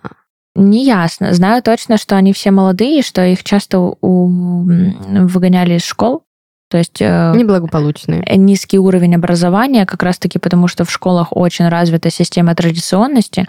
Неясно. 0.54 1.34
Знаю 1.34 1.62
точно, 1.62 1.96
что 1.98 2.16
они 2.16 2.32
все 2.32 2.50
молодые, 2.50 3.02
что 3.02 3.24
их 3.24 3.42
часто 3.42 3.78
у- 3.80 4.28
выгоняли 4.28 5.74
из 5.74 5.82
школ. 5.82 6.22
То 6.70 6.78
есть 6.78 7.00
э, 7.00 7.32
Неблагополучные. 7.36 8.24
низкий 8.36 8.78
уровень 8.78 9.14
образования, 9.14 9.84
как 9.86 10.02
раз-таки 10.02 10.38
потому, 10.38 10.66
что 10.66 10.84
в 10.84 10.90
школах 10.90 11.28
очень 11.30 11.68
развита 11.68 12.10
система 12.10 12.54
традиционности, 12.54 13.46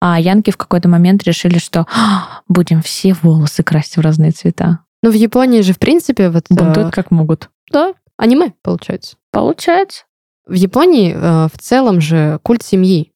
а 0.00 0.18
янки 0.18 0.50
в 0.50 0.56
какой-то 0.56 0.88
момент 0.88 1.22
решили, 1.24 1.58
что 1.58 1.86
«А, 1.94 2.40
будем 2.48 2.82
все 2.82 3.14
волосы 3.22 3.62
красить 3.62 3.96
в 3.96 4.00
разные 4.00 4.32
цвета. 4.32 4.80
Ну, 5.02 5.10
в 5.10 5.14
Японии 5.14 5.60
же, 5.60 5.72
в 5.72 5.78
принципе, 5.78 6.30
вот... 6.30 6.44
э, 6.50 6.54
Бунтуют 6.54 6.92
как 6.92 7.10
могут. 7.10 7.50
да, 7.70 7.94
аниме, 8.16 8.54
получается. 8.62 9.16
Получается. 9.30 10.04
В 10.46 10.54
Японии 10.54 11.14
э, 11.14 11.48
в 11.52 11.58
целом 11.60 12.00
же 12.00 12.38
культ 12.42 12.62
семьи, 12.62 13.12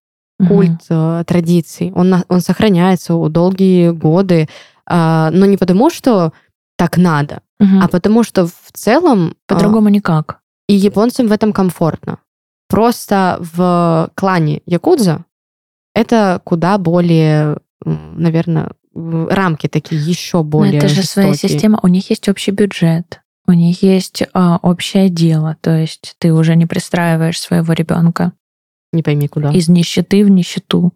культ 0.47 0.83
э, 0.89 1.25
традиций, 1.27 1.93
он, 1.95 2.15
он 2.29 2.41
сохраняется 2.41 3.15
у 3.15 3.29
долгие 3.29 3.91
годы, 3.91 4.49
а, 4.87 5.31
но 5.33 5.47
не 5.47 5.57
потому, 5.57 5.91
что 5.91 6.33
так 6.77 6.97
надо, 6.97 7.41
Мгм. 7.59 7.83
а 7.83 7.89
потому 7.89 8.23
что 8.23 8.47
в 8.47 8.71
целом 8.73 9.35
а, 9.49 9.55
По-другому 9.55 9.89
никак. 9.89 10.41
и 10.69 10.75
японцам 10.75 11.27
в 11.27 11.33
этом 11.33 11.53
комфортно. 11.53 12.19
Просто 12.69 13.39
в 13.41 14.11
клане 14.15 14.61
Якудза 14.67 15.25
это 15.95 16.41
куда 16.45 16.79
более, 16.79 17.59
наверное, 17.85 18.71
рамки 18.95 19.67
такие 19.69 20.01
еще 20.01 20.39
Но 20.39 20.45
более 20.45 20.79
это 20.79 20.89
же 20.89 21.03
своя 21.03 21.33
жестокие. 21.33 21.51
система. 21.57 21.81
У 21.83 21.89
них 21.89 22.11
есть 22.11 22.29
общий 22.29 22.51
бюджет. 22.53 23.21
У 23.47 23.53
них 23.53 23.83
есть 23.83 24.23
а, 24.35 24.59
общее 24.63 25.09
дело. 25.09 25.57
То 25.63 25.77
есть 25.77 26.15
ты 26.19 26.33
уже 26.33 26.55
не 26.57 26.67
пристраиваешь 26.67 27.41
своего 27.41 27.73
ребенка 27.73 28.33
Не 28.93 29.03
пойми 29.03 29.29
куда. 29.29 29.51
из 29.51 29.69
нищеты 29.69 30.25
в 30.25 30.31
нищету. 30.31 30.95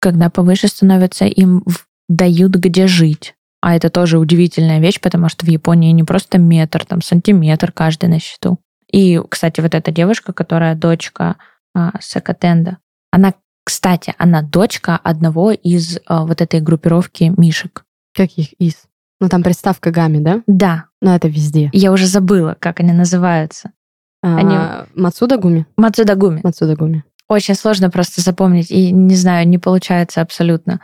Когда 0.00 0.30
повыше 0.30 0.68
становятся, 0.68 1.24
им 1.26 1.64
дают 2.08 2.52
где 2.56 2.86
жить. 2.86 3.34
А 3.62 3.76
это 3.76 3.90
тоже 3.90 4.18
удивительная 4.18 4.80
вещь, 4.80 5.00
потому 5.00 5.28
что 5.28 5.44
в 5.44 5.48
Японии 5.50 5.92
не 5.92 6.02
просто 6.04 6.38
метр, 6.38 6.84
там 6.86 7.02
сантиметр 7.02 7.72
каждый 7.72 8.08
на 8.08 8.18
счету. 8.18 8.58
И, 8.90 9.20
кстати, 9.28 9.60
вот 9.60 9.74
эта 9.74 9.90
девушка, 9.92 10.32
которая 10.32 10.74
дочка 10.74 11.36
а, 11.74 11.92
Сакатенда, 12.00 12.78
она, 13.10 13.34
кстати, 13.64 14.14
она 14.18 14.40
дочка 14.42 14.96
одного 14.96 15.52
из 15.52 15.98
а, 16.06 16.24
вот 16.24 16.40
этой 16.40 16.60
группировки 16.60 17.32
Мишек. 17.36 17.84
Каких 18.14 18.54
из? 18.54 18.84
Ну, 19.20 19.28
там 19.28 19.42
приставка 19.42 19.90
гами, 19.90 20.18
да? 20.18 20.42
Да, 20.46 20.86
Но 21.02 21.14
это 21.14 21.28
везде. 21.28 21.68
я 21.74 21.92
уже 21.92 22.06
забыла, 22.06 22.56
как 22.58 22.80
они 22.80 22.92
называются. 22.92 23.72
Они- 24.22 24.54
А, 24.56 24.86
Мацуда 24.94 25.36
Гуми? 25.36 25.66
Мацудагуми. 25.76 26.40
Мацуда 26.42 26.74
Гуми. 26.76 27.04
Очень 27.30 27.54
сложно 27.54 27.90
просто 27.90 28.20
запомнить, 28.20 28.72
и 28.72 28.90
не 28.90 29.14
знаю, 29.14 29.46
не 29.46 29.56
получается 29.56 30.20
абсолютно. 30.20 30.80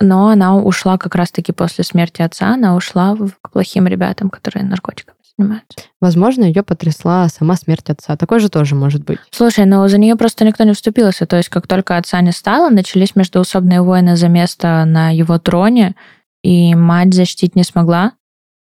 Но 0.00 0.28
она 0.28 0.54
ушла 0.56 0.96
как 0.96 1.16
раз-таки 1.16 1.50
после 1.50 1.82
смерти 1.82 2.22
отца, 2.22 2.54
она 2.54 2.76
ушла 2.76 3.16
к 3.42 3.50
плохим 3.50 3.88
ребятам, 3.88 4.30
которые 4.30 4.64
наркотиками 4.64 5.16
занимаются. 5.36 5.80
Возможно, 6.00 6.44
ее 6.44 6.62
потрясла 6.62 7.28
сама 7.28 7.56
смерть 7.56 7.90
отца. 7.90 8.16
Такое 8.16 8.38
же 8.38 8.48
тоже 8.48 8.76
может 8.76 9.04
быть. 9.04 9.18
Слушай, 9.32 9.66
но 9.66 9.88
за 9.88 9.98
нее 9.98 10.14
просто 10.14 10.44
никто 10.44 10.62
не 10.62 10.72
вступился. 10.72 11.26
То 11.26 11.36
есть, 11.36 11.48
как 11.48 11.66
только 11.66 11.96
отца 11.96 12.20
не 12.20 12.30
стало, 12.30 12.70
начались 12.70 13.16
междоусобные 13.16 13.82
войны 13.82 14.14
за 14.16 14.28
место 14.28 14.84
на 14.84 15.10
его 15.10 15.36
троне, 15.40 15.96
и 16.44 16.76
мать 16.76 17.12
защитить 17.12 17.56
не 17.56 17.64
смогла. 17.64 18.12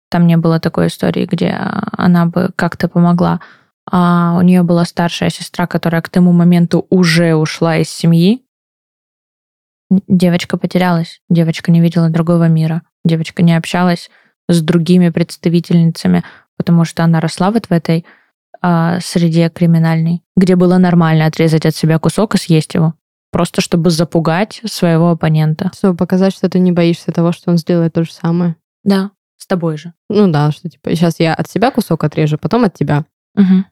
Там 0.09 0.25
не 0.25 0.37
было 0.37 0.59
такой 0.59 0.87
истории, 0.87 1.27
где 1.27 1.49
а, 1.49 1.87
она 1.97 2.25
бы 2.25 2.49
как-то 2.55 2.87
помогла. 2.87 3.41
А 3.91 4.35
у 4.37 4.41
нее 4.41 4.63
была 4.63 4.85
старшая 4.85 5.29
сестра, 5.29 5.67
которая 5.67 6.01
к 6.01 6.09
тому 6.09 6.31
моменту 6.31 6.87
уже 6.89 7.35
ушла 7.35 7.77
из 7.77 7.89
семьи. 7.89 8.43
Девочка 10.07 10.57
потерялась. 10.57 11.21
Девочка 11.29 11.71
не 11.71 11.81
видела 11.81 12.09
другого 12.09 12.47
мира. 12.47 12.81
Девочка 13.03 13.43
не 13.43 13.55
общалась 13.55 14.09
с 14.49 14.61
другими 14.61 15.09
представительницами, 15.09 16.23
потому 16.57 16.85
что 16.85 17.03
она 17.03 17.19
росла 17.19 17.51
вот 17.51 17.67
в 17.67 17.71
этой 17.71 18.05
а, 18.61 18.99
среде 18.99 19.49
криминальной, 19.49 20.23
где 20.35 20.55
было 20.55 20.77
нормально 20.77 21.27
отрезать 21.27 21.65
от 21.65 21.75
себя 21.75 21.99
кусок 21.99 22.35
и 22.35 22.37
съесть 22.39 22.73
его. 22.73 22.95
Просто 23.31 23.61
чтобы 23.61 23.89
запугать 23.89 24.61
своего 24.65 25.11
оппонента. 25.11 25.69
Чтобы 25.75 25.97
показать, 25.97 26.33
что 26.33 26.49
ты 26.49 26.57
не 26.59 26.71
боишься 26.71 27.11
того, 27.11 27.31
что 27.31 27.51
он 27.51 27.57
сделает 27.57 27.93
то 27.93 28.03
же 28.03 28.11
самое. 28.11 28.55
Да, 28.83 29.11
с 29.37 29.45
тобой 29.45 29.77
же. 29.77 29.93
Ну 30.09 30.31
да, 30.31 30.51
что 30.51 30.69
типа 30.69 30.95
сейчас 30.95 31.19
я 31.19 31.33
от 31.33 31.49
себя 31.49 31.69
кусок 31.69 32.03
отрежу, 32.03 32.37
потом 32.37 32.63
от 32.63 32.73
тебя. 32.73 33.05
Мгм. 33.35 33.65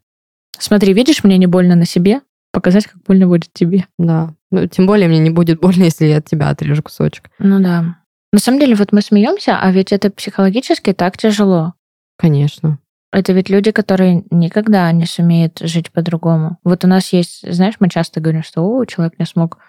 Смотри, 0.58 0.94
видишь, 0.94 1.24
мне 1.24 1.38
не 1.38 1.48
больно 1.48 1.76
на 1.76 1.86
себе, 1.86 2.22
показать, 2.52 2.86
как 2.88 3.02
больно 3.04 3.28
будет 3.28 3.52
тебе. 3.54 3.88
Да. 3.98 4.34
Ну, 4.52 4.68
тем 4.68 4.86
более 4.86 5.08
мне 5.08 5.20
не 5.20 5.30
будет 5.30 5.60
больно, 5.60 5.84
если 5.86 6.06
я 6.06 6.18
от 6.18 6.26
тебя 6.26 6.50
отрежу 6.50 6.84
кусочек. 6.84 7.30
Ну 7.40 7.60
да. 7.62 7.98
На 8.32 8.40
самом 8.40 8.60
деле, 8.60 8.76
вот 8.76 8.92
мы 8.92 9.02
смеемся, 9.02 9.60
а 9.60 9.72
ведь 9.72 9.92
это 9.92 10.10
психологически 10.10 10.94
так 10.94 11.18
тяжело. 11.18 11.74
Конечно. 12.18 12.80
Это 13.12 13.32
ведь 13.32 13.50
люди, 13.50 13.72
которые 13.72 14.24
никогда 14.32 14.92
не 14.92 15.06
сумеют 15.06 15.60
жить 15.60 15.92
по-другому. 15.92 16.58
Вот 16.64 16.84
у 16.84 16.88
нас 16.88 17.14
есть, 17.14 17.42
знаешь, 17.48 17.76
мы 17.80 17.90
часто 17.90 18.20
говорим, 18.22 18.42
что 18.42 18.64
О, 18.64 18.86
человек 18.86 19.20
не 19.20 19.26
смог 19.28 19.60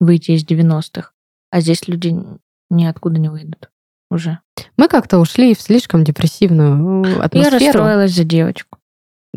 выйти 0.00 0.32
из 0.32 0.44
90-х. 0.44 1.12
А 1.50 1.60
здесь 1.60 1.86
люди 1.86 2.16
ниоткуда 2.70 3.20
не 3.20 3.28
выйдут 3.28 3.70
уже. 4.10 4.40
Мы 4.76 4.88
как-то 4.88 5.18
ушли 5.18 5.54
в 5.54 5.60
слишком 5.60 6.02
депрессивную 6.02 7.04
э, 7.04 7.08
Я 7.08 7.22
атмосферу. 7.22 7.64
расстроилась 7.64 8.12
за 8.12 8.24
девочку. 8.24 8.77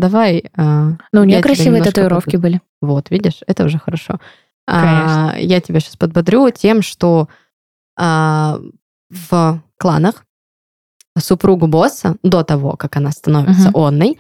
Давай. 0.02 0.46
а, 0.58 0.98
Но 1.14 1.22
у 1.22 1.24
нее 1.24 1.42
красивые 1.42 1.84
татуировки 1.84 2.36
были. 2.38 2.60
Вот, 2.82 3.12
видишь, 3.12 3.42
это 3.46 3.66
уже 3.66 3.78
хорошо. 3.78 4.20
А, 4.68 5.36
я 5.38 5.62
тебя 5.62 5.80
сейчас 5.80 5.96
подбодрю 5.96 6.50
тем, 6.50 6.82
что 6.82 7.28
а, 7.98 8.60
в 9.10 9.62
кланах 9.78 10.26
супругу 11.20 11.68
босса, 11.68 12.16
до 12.24 12.44
того, 12.44 12.76
как 12.78 12.98
она 12.98 13.12
становится 13.12 13.70
Мгм. 13.70 13.78
онной, 13.78 14.20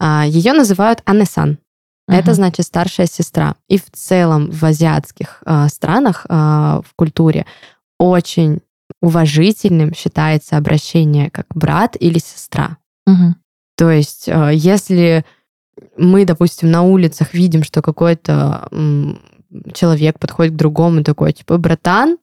а, 0.00 0.24
ее 0.26 0.52
называют 0.54 1.02
Анесан. 1.04 1.58
Это 2.06 2.30
Мгм. 2.30 2.34
значит 2.36 2.64
старшая 2.64 3.06
сестра. 3.06 3.56
И 3.68 3.76
в 3.78 3.90
целом 3.92 4.50
в 4.50 4.64
азиатских 4.64 5.42
а, 5.44 5.68
странах, 5.68 6.24
а, 6.30 6.80
в 6.86 6.94
культуре, 6.96 7.44
очень 7.98 8.60
уважительным 9.02 9.92
считается 9.94 10.56
обращение 10.56 11.30
как 11.30 11.46
брат 11.54 11.96
или 12.00 12.18
сестра. 12.18 12.78
Мгм. 13.06 13.36
То 13.78 13.92
есть, 13.92 14.28
э, 14.28 14.50
если 14.54 15.24
мы, 15.96 16.24
допустим, 16.24 16.70
на 16.70 16.82
улицах 16.82 17.32
видим, 17.32 17.62
что 17.62 17.80
какой-то 17.80 18.68
человек 19.72 20.18
подходит 20.18 20.54
к 20.54 20.56
другому 20.56 21.04
такой, 21.04 21.32
типа, 21.32 21.56
братан, 21.58 22.18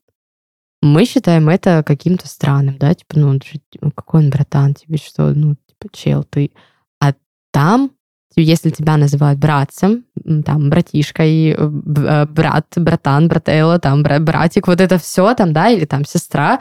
мы 0.81 1.05
считаем 1.05 1.47
это 1.49 1.81
каким-то 1.83 2.27
странным, 2.27 2.77
да, 2.77 2.93
типа, 2.93 3.17
ну, 3.17 3.39
ну, 3.81 3.91
какой 3.91 4.25
он 4.25 4.29
братан, 4.29 4.73
тебе 4.73 4.97
что, 4.97 5.33
ну, 5.33 5.55
типа, 5.55 5.91
чел, 5.91 6.23
ты. 6.25 6.51
А 7.01 7.13
там, 7.51 7.91
если 8.35 8.69
тебя 8.69 8.97
называют 8.97 9.39
братцем, 9.39 10.03
там, 10.45 10.69
братишкой, 10.69 11.51
э, 11.51 11.55
э, 11.55 12.25
брат, 12.25 12.67
братан, 12.75 13.29
брателло, 13.29 13.79
там, 13.79 14.03
бра- 14.03 14.19
братик, 14.19 14.67
вот 14.67 14.81
это 14.81 14.97
все 14.97 15.33
там, 15.33 15.53
да, 15.53 15.69
или 15.69 15.85
там 15.85 16.03
сестра, 16.03 16.59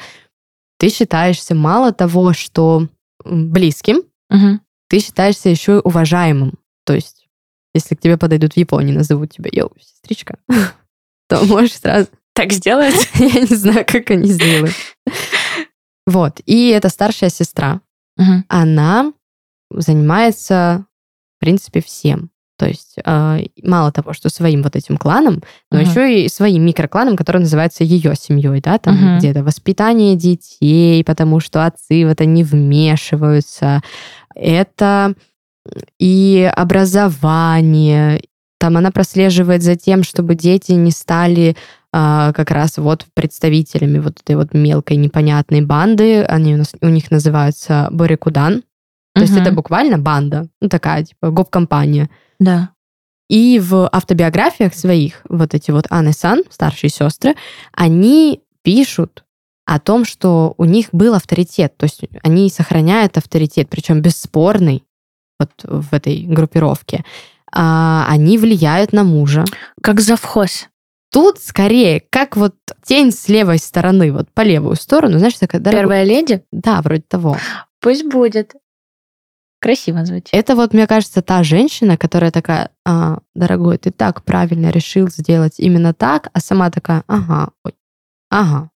ты 0.78 0.88
считаешься 0.88 1.56
мало 1.56 1.92
того, 1.92 2.32
что 2.32 2.86
близким, 3.24 4.04
Мгм. 4.30 4.60
Ты 4.94 5.00
считаешься 5.00 5.48
еще 5.48 5.78
и 5.78 5.80
уважаемым. 5.82 6.54
То 6.86 6.94
есть, 6.94 7.26
если 7.74 7.96
к 7.96 8.00
тебе 8.00 8.16
подойдут 8.16 8.52
в 8.52 8.56
Японии, 8.56 8.92
назовут 8.92 9.32
тебя 9.32 9.50
йоу, 9.52 9.72
сестричка, 9.80 10.38
то 11.28 11.44
можешь 11.46 11.80
сразу... 11.80 12.10
Так 12.32 12.52
сделать? 12.52 13.10
Я 13.14 13.40
не 13.40 13.56
знаю, 13.56 13.84
как 13.84 14.08
они 14.12 14.28
сделают. 14.28 14.72
Вот. 16.06 16.40
И 16.46 16.68
эта 16.68 16.90
старшая 16.90 17.30
сестра, 17.30 17.80
она 18.46 19.12
занимается, 19.70 20.86
в 21.38 21.40
принципе, 21.40 21.82
всем. 21.82 22.30
То 22.56 22.66
есть 22.66 22.94
э, 23.04 23.46
мало 23.64 23.90
того, 23.90 24.12
что 24.12 24.28
своим 24.28 24.62
вот 24.62 24.76
этим 24.76 24.96
кланом, 24.96 25.42
но 25.72 25.80
еще 25.80 26.24
и 26.24 26.28
своим 26.28 26.64
микрокланом, 26.64 27.16
который 27.16 27.38
называется 27.38 27.82
ее 27.82 28.14
семьей, 28.14 28.60
да, 28.60 28.78
там 28.78 29.18
где-то 29.18 29.42
воспитание 29.42 30.14
детей, 30.14 31.02
потому 31.02 31.40
что 31.40 31.66
отцы 31.66 32.06
в 32.06 32.08
это 32.10 32.26
не 32.26 32.44
вмешиваются. 32.44 33.82
Это 34.34 35.14
и 35.98 36.50
образование. 36.54 38.22
Там 38.58 38.76
она 38.76 38.90
прослеживает 38.90 39.62
за 39.62 39.76
тем, 39.76 40.02
чтобы 40.02 40.34
дети 40.34 40.72
не 40.72 40.90
стали 40.90 41.56
а, 41.92 42.32
как 42.32 42.50
раз 42.50 42.78
вот 42.78 43.06
представителями 43.14 43.98
вот 43.98 44.20
этой 44.20 44.36
вот 44.36 44.52
мелкой 44.54 44.96
непонятной 44.96 45.62
банды. 45.62 46.22
Они 46.24 46.54
у, 46.54 46.58
нас, 46.58 46.72
у 46.80 46.88
них 46.88 47.10
называются 47.10 47.88
Борикудан. 47.90 48.62
То 49.14 49.20
есть 49.20 49.32
Мгм. 49.32 49.42
это 49.42 49.52
буквально 49.52 49.98
банда, 49.98 50.48
ну 50.60 50.68
такая 50.68 51.04
типа 51.04 51.30
гоп-компания. 51.30 52.10
Да. 52.40 52.70
И 53.28 53.60
в 53.62 53.88
автобиографиях 53.90 54.74
своих, 54.74 55.22
вот 55.28 55.54
эти 55.54 55.70
вот 55.70 55.86
Анны 55.90 56.12
Сан, 56.12 56.42
старшие 56.50 56.90
сестры, 56.90 57.34
они 57.72 58.42
пишут 58.62 59.24
о 59.66 59.78
том, 59.80 60.04
что 60.04 60.54
у 60.58 60.64
них 60.64 60.88
был 60.92 61.14
авторитет. 61.14 61.76
То 61.76 61.84
есть 61.84 62.02
они 62.22 62.50
сохраняют 62.50 63.16
авторитет, 63.16 63.68
причем 63.70 64.02
бесспорный 64.02 64.84
вот 65.38 65.50
в 65.62 65.92
этой 65.94 66.22
группировке. 66.24 67.04
А, 67.52 68.06
они 68.08 68.38
влияют 68.38 68.92
на 68.92 69.04
мужа. 69.04 69.44
Как 69.82 70.00
завхоз. 70.00 70.68
Тут 71.12 71.38
скорее, 71.38 72.02
как 72.10 72.36
вот 72.36 72.56
тень 72.84 73.12
с 73.12 73.28
левой 73.28 73.58
стороны, 73.58 74.12
вот 74.12 74.28
по 74.32 74.40
левую 74.42 74.74
сторону, 74.76 75.18
знаешь, 75.18 75.34
такая... 75.38 75.60
дорогой- 75.60 75.82
Первая 75.82 76.04
леди? 76.04 76.44
Да, 76.50 76.82
вроде 76.82 77.02
того. 77.02 77.36
Пусть 77.80 78.04
будет. 78.04 78.54
Красиво 79.60 80.04
звучит. 80.04 80.28
Это 80.32 80.56
вот, 80.56 80.74
мне 80.74 80.86
кажется, 80.86 81.22
та 81.22 81.42
женщина, 81.42 81.96
которая 81.96 82.30
такая, 82.30 82.70
«А, 82.84 83.20
дорогой, 83.34 83.78
ты 83.78 83.92
так 83.92 84.22
правильно 84.24 84.70
решил 84.70 85.08
сделать 85.08 85.54
именно 85.58 85.94
так, 85.94 86.28
а 86.34 86.40
сама 86.40 86.70
такая, 86.70 87.02
ага, 87.06 87.50
ой, 87.64 87.74
ага, 88.30 88.70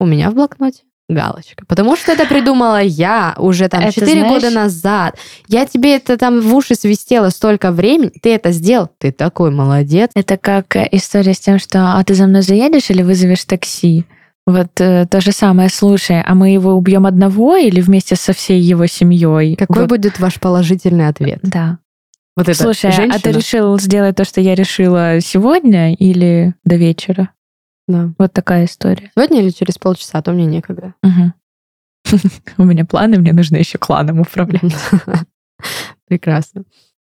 у 0.00 0.06
меня 0.06 0.30
в 0.30 0.34
блокноте 0.34 0.82
галочка. 1.08 1.64
Потому 1.66 1.96
что 1.96 2.12
это 2.12 2.24
придумала 2.26 2.80
я 2.80 3.34
уже 3.36 3.68
там 3.68 3.82
Это 3.82 3.92
4 3.92 4.12
знаешь- 4.20 4.32
года 4.32 4.50
назад. 4.50 5.16
Я 5.48 5.66
тебе 5.66 5.96
это 5.96 6.16
там 6.16 6.40
в 6.40 6.54
уши 6.54 6.74
свистела 6.74 7.28
столько 7.28 7.72
времени, 7.72 8.10
ты 8.22 8.34
это 8.34 8.52
сделал, 8.52 8.88
ты 8.98 9.12
такой 9.12 9.50
молодец. 9.50 10.10
Это 10.14 10.38
как 10.38 10.74
э, 10.76 10.88
история 10.92 11.34
с 11.34 11.40
тем, 11.40 11.58
что 11.58 11.98
«а 11.98 12.04
ты 12.04 12.14
за 12.14 12.26
мной 12.26 12.40
заедешь 12.42 12.88
или 12.90 13.02
вызовешь 13.02 13.44
такси?» 13.44 14.04
Вот 14.46 14.78
э, 14.80 15.06
то 15.10 15.20
же 15.20 15.32
самое, 15.32 15.68
слушай, 15.70 16.20
а 16.22 16.34
мы 16.34 16.50
его 16.50 16.72
убьем 16.72 17.06
одного 17.06 17.56
или 17.56 17.80
вместе 17.80 18.14
со 18.16 18.32
всей 18.34 18.60
его 18.60 18.86
семьей? 18.86 19.56
Какой 19.56 19.82
Вот, 19.82 19.88
будет 19.88 20.18
ваш 20.20 20.38
положительный 20.40 21.08
ответ? 21.08 21.38
Да. 21.42 21.78
Вот 22.36 22.48
это 22.48 22.60
Слушай, 22.62 22.90
а 22.90 22.92
ты 22.92 23.02
женщина? 23.02 23.30
решил 23.30 23.78
сделать 23.78 24.16
то, 24.16 24.24
что 24.24 24.40
я 24.40 24.54
решила 24.54 25.20
сегодня 25.20 25.94
или 25.94 26.54
до 26.64 26.76
вечера? 26.76 27.30
Да. 27.86 28.12
Вот 28.18 28.32
такая 28.32 28.64
история. 28.64 29.10
Сегодня 29.14 29.42
или 29.42 29.50
через 29.50 29.78
полчаса, 29.78 30.18
а 30.18 30.22
то 30.22 30.32
мне 30.32 30.46
некогда. 30.46 30.94
У 32.58 32.64
меня 32.64 32.84
планы, 32.84 33.18
мне 33.18 33.32
нужно 33.32 33.56
еще 33.56 33.78
кланом 33.78 34.20
управлять. 34.20 34.74
Прекрасно. 36.06 36.64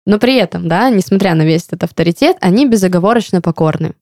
Но 0.06 0.20
при 0.20 0.36
этом, 0.36 0.68
да, 0.68 0.90
несмотря 0.90 1.34
на 1.34 1.44
весь 1.44 1.66
этот 1.66 1.84
авторитет, 1.84 2.38
они 2.42 2.68
безоговорочно 2.68 3.42
покорны. 3.42 3.94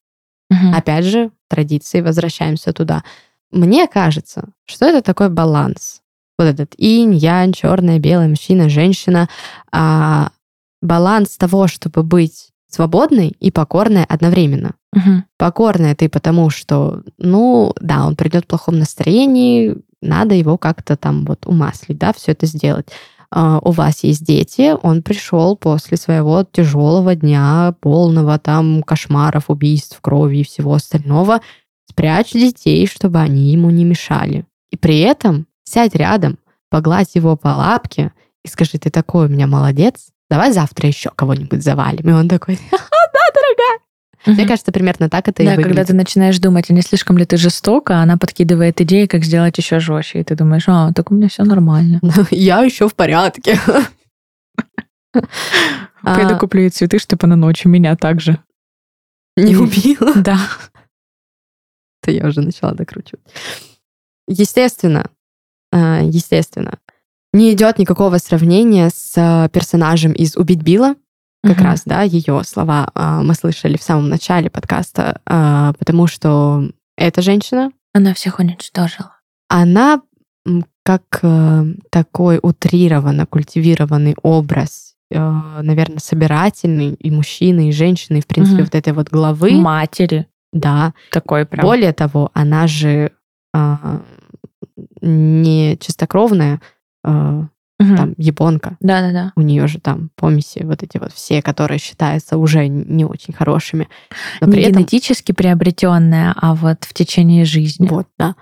Опять 0.71 1.05
же, 1.05 1.31
традиции, 1.49 2.01
возвращаемся 2.01 2.73
туда. 2.73 3.03
Мне 3.51 3.87
кажется, 3.87 4.49
что 4.65 4.85
это 4.85 5.01
такой 5.01 5.29
баланс. 5.29 6.01
Вот 6.37 6.45
этот 6.45 6.73
инь, 6.77 7.13
янь, 7.15 7.53
черное, 7.53 7.97
белое, 7.97 8.27
мужчина, 8.27 8.69
женщина. 8.69 9.29
А, 9.71 10.31
баланс 10.81 11.37
того, 11.37 11.67
чтобы 11.67 12.03
быть 12.03 12.49
свободной 12.67 13.29
и 13.39 13.51
покорной 13.51 14.03
одновременно. 14.03 14.75
Мгм. 14.93 15.25
Покорная 15.37 15.95
ты 15.95 16.09
потому, 16.09 16.49
что, 16.49 17.01
ну, 17.17 17.73
да, 17.79 18.05
он 18.05 18.15
придет 18.15 18.45
в 18.45 18.47
плохом 18.47 18.79
настроении, 18.79 19.77
надо 20.01 20.35
его 20.35 20.57
как-то 20.57 20.95
там 20.95 21.25
вот 21.25 21.45
умаслить, 21.45 21.97
да, 21.97 22.13
все 22.13 22.31
это 22.33 22.45
сделать. 22.45 22.87
А, 23.31 23.59
у 23.63 23.71
вас 23.71 24.03
есть 24.03 24.23
дети, 24.23 24.75
он 24.83 25.01
пришел 25.01 25.57
после 25.57 25.97
своего 25.97 26.43
тяжелого 26.43 27.15
дня, 27.15 27.73
полного 27.81 28.37
там 28.37 28.83
кошмаров, 28.83 29.49
убийств, 29.49 29.99
крови 30.01 30.37
и 30.37 30.43
всего 30.43 30.75
остального, 30.75 31.41
спрячь 31.89 32.33
детей, 32.33 32.85
чтобы 32.85 33.19
они 33.19 33.51
ему 33.51 33.71
не 33.71 33.85
мешали. 33.85 34.45
И 34.71 34.77
при 34.77 34.99
этом 34.99 35.47
сядь 35.63 35.95
рядом, 35.95 36.37
погладь 36.69 37.15
его 37.15 37.35
по 37.35 37.49
лапке 37.49 38.11
и 38.45 38.49
скажи, 38.49 38.77
ты 38.77 38.89
такой 38.89 39.25
у 39.25 39.29
меня 39.29 39.47
молодец, 39.47 40.09
давай 40.29 40.51
завтра 40.51 40.87
еще 40.87 41.09
кого-нибудь 41.15 41.63
завалим. 41.63 42.09
И 42.09 42.13
он 42.13 42.27
такой. 42.27 42.59
Угу. 44.25 44.35
Мне 44.35 44.47
кажется, 44.47 44.71
примерно 44.71 45.09
так 45.09 45.27
это 45.27 45.43
да, 45.43 45.53
и 45.53 45.57
выглядит. 45.57 45.77
когда 45.77 45.85
ты 45.85 45.93
начинаешь 45.93 46.39
думать, 46.39 46.69
а 46.69 46.73
не 46.73 46.81
слишком 46.81 47.17
ли 47.17 47.25
ты 47.25 47.37
жестоко, 47.37 47.97
она 47.97 48.17
подкидывает 48.17 48.79
идеи, 48.81 49.05
как 49.05 49.23
сделать 49.25 49.57
еще 49.57 49.79
жестче. 49.79 50.21
И 50.21 50.23
ты 50.23 50.35
думаешь, 50.35 50.63
а, 50.67 50.93
так 50.93 51.11
у 51.11 51.15
меня 51.15 51.27
все 51.27 51.43
нормально. 51.43 51.99
Я 52.31 52.61
еще 52.61 52.87
в 52.87 52.95
порядке. 52.95 53.59
Пойду 56.01 56.37
куплю 56.37 56.61
ей 56.61 56.69
цветы, 56.69 56.99
чтобы 56.99 57.25
она 57.25 57.35
ночью 57.35 57.69
меня 57.69 57.95
также 57.95 58.39
не 59.35 59.55
убила. 59.55 60.13
Да. 60.23 60.39
То 62.01 62.11
я 62.11 62.27
уже 62.27 62.41
начала 62.41 62.73
докручивать. 62.73 63.23
Естественно, 64.27 65.09
а, 65.71 66.01
естественно, 66.01 66.79
не 67.31 67.53
идет 67.53 67.79
никакого 67.79 68.17
сравнения 68.17 68.89
с 68.89 69.13
а, 69.17 69.47
персонажем 69.49 70.11
из 70.11 70.35
«Убить 70.35 70.61
Билла», 70.61 70.95
как 71.43 71.57
угу. 71.57 71.63
раз, 71.65 71.83
да, 71.85 72.01
ее 72.03 72.41
слова 72.43 72.89
а, 72.95 73.21
мы 73.21 73.33
слышали 73.33 73.77
в 73.77 73.83
самом 73.83 74.09
начале 74.09 74.49
подкаста, 74.49 75.21
потому 75.77 76.07
что 76.07 76.69
эта 76.97 77.21
женщина... 77.21 77.71
Она 77.93 78.13
всех 78.13 78.39
уничтожила. 78.39 79.17
Она 79.49 80.01
как 80.83 81.19
э, 81.21 81.63
такой 81.89 82.39
утрированно 82.41 83.25
культивированный 83.25 84.15
образ, 84.21 84.95
э, 85.09 85.17
наверное, 85.61 85.99
собирательный 85.99 86.93
и 86.93 87.09
мужчины, 87.09 87.69
и 87.69 87.71
женщины, 87.71 88.17
и, 88.17 88.21
в 88.21 88.27
принципе, 88.27 88.57
угу. 88.57 88.63
вот 88.65 88.75
этой 88.75 88.93
вот 88.93 89.09
главы. 89.09 89.51
Матери. 89.51 90.27
Да. 90.51 90.93
Такой 91.11 91.45
прям. 91.45 91.65
Более 91.65 91.93
того, 91.93 92.29
она 92.33 92.67
же 92.67 93.11
не 95.01 95.77
чистокровная, 95.79 96.61
э, 97.03 97.43
угу. 97.79 97.95
там, 97.95 98.13
японка. 98.17 98.77
Да-да-да. 98.79 99.33
У 99.35 99.41
нее 99.41 99.67
же 99.67 99.79
там 99.79 100.09
помеси 100.15 100.63
вот 100.63 100.83
эти 100.83 100.97
вот 100.97 101.13
все, 101.13 101.41
которые 101.41 101.79
считаются 101.79 102.37
уже 102.37 102.67
не 102.67 103.05
очень 103.05 103.33
хорошими. 103.33 103.89
Но 104.41 104.47
не 104.47 104.53
при 104.53 104.71
генетически 104.71 105.31
этом... 105.31 105.43
приобретенная, 105.43 106.33
а 106.35 106.55
вот 106.55 106.83
в 106.83 106.93
течение 106.93 107.45
жизни. 107.45 107.87
Вот, 107.87 108.07
да. 108.17 108.35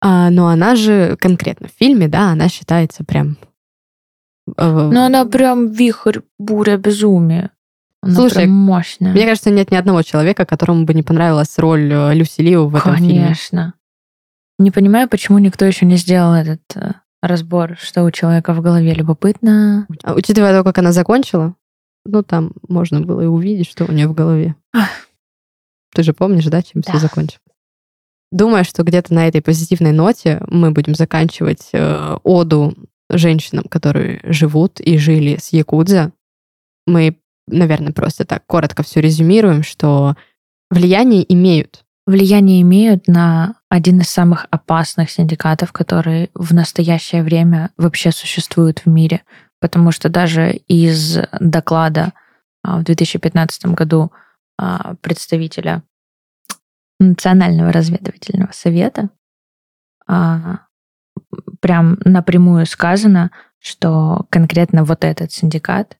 А, 0.00 0.30
но 0.30 0.48
она 0.48 0.74
же 0.74 1.16
конкретно 1.20 1.68
в 1.68 1.78
фильме, 1.78 2.08
да, 2.08 2.32
она 2.32 2.48
считается 2.48 3.04
прям... 3.04 3.36
Э, 4.56 4.90
ну, 4.92 5.04
она 5.04 5.24
прям 5.24 5.70
вихрь, 5.70 6.20
буря, 6.38 6.76
безумие. 6.76 7.50
Она 8.02 8.16
Слушай, 8.16 8.34
прям 8.34 8.50
мощная. 8.50 9.12
Мне 9.12 9.26
кажется, 9.26 9.50
нет 9.50 9.70
ни 9.70 9.76
одного 9.76 10.02
человека, 10.02 10.44
которому 10.44 10.84
бы 10.84 10.94
не 10.94 11.04
понравилась 11.04 11.56
роль 11.56 11.92
э, 11.92 12.14
Люси 12.14 12.40
Лиу 12.40 12.66
в 12.66 12.74
этом 12.74 12.94
Конечно. 12.94 13.08
фильме. 13.08 13.22
Конечно. 13.22 13.74
Не 14.58 14.70
понимаю, 14.72 15.08
почему 15.08 15.38
никто 15.38 15.64
еще 15.64 15.86
не 15.86 15.96
сделал 15.96 16.34
этот 16.34 16.62
э, 16.74 16.94
разбор, 17.22 17.76
что 17.78 18.04
у 18.04 18.10
человека 18.10 18.52
в 18.52 18.60
голове 18.60 18.92
любопытно. 18.92 19.86
А, 20.02 20.14
учитывая 20.14 20.58
то, 20.58 20.64
как 20.64 20.78
она 20.78 20.92
закончила, 20.92 21.54
ну, 22.04 22.22
там 22.22 22.52
можно 22.68 23.00
было 23.00 23.22
и 23.22 23.26
увидеть, 23.26 23.70
что 23.70 23.84
у 23.84 23.92
нее 23.92 24.08
в 24.08 24.14
голове. 24.14 24.56
Ах. 24.74 24.88
Ты 25.94 26.02
же 26.02 26.12
помнишь, 26.12 26.46
да, 26.46 26.62
чем 26.62 26.82
да. 26.82 26.92
все 26.92 27.00
закончилось? 27.00 27.40
Думаю, 28.32 28.64
что 28.64 28.82
где-то 28.82 29.14
на 29.14 29.28
этой 29.28 29.42
позитивной 29.42 29.92
ноте 29.92 30.42
мы 30.48 30.72
будем 30.72 30.94
заканчивать 30.94 31.68
э, 31.72 32.16
оду 32.22 32.74
женщинам, 33.10 33.64
которые 33.68 34.20
живут 34.24 34.80
и 34.80 34.96
жили 34.96 35.36
с 35.38 35.52
Якудза. 35.52 36.12
Мы, 36.86 37.18
наверное, 37.46 37.92
просто 37.92 38.24
так 38.24 38.44
коротко 38.46 38.82
все 38.82 39.00
резюмируем, 39.00 39.62
что 39.62 40.16
влияние 40.70 41.30
имеют 41.32 41.84
влияние 42.06 42.62
имеют 42.62 43.08
на 43.08 43.56
один 43.68 44.00
из 44.00 44.08
самых 44.08 44.46
опасных 44.50 45.10
синдикатов, 45.10 45.72
которые 45.72 46.30
в 46.34 46.52
настоящее 46.52 47.22
время 47.22 47.70
вообще 47.76 48.12
существуют 48.12 48.80
в 48.80 48.86
мире. 48.86 49.22
Потому 49.60 49.92
что 49.92 50.08
даже 50.08 50.52
из 50.52 51.18
доклада 51.38 52.12
а, 52.64 52.78
в 52.78 52.82
2015 52.82 53.66
году 53.66 54.12
а, 54.58 54.94
представителя 55.00 55.82
Национального 56.98 57.72
разведывательного 57.72 58.52
совета 58.52 59.10
а, 60.06 60.60
прям 61.60 61.98
напрямую 62.04 62.66
сказано, 62.66 63.30
что 63.60 64.26
конкретно 64.30 64.84
вот 64.84 65.04
этот 65.04 65.32
синдикат 65.32 65.96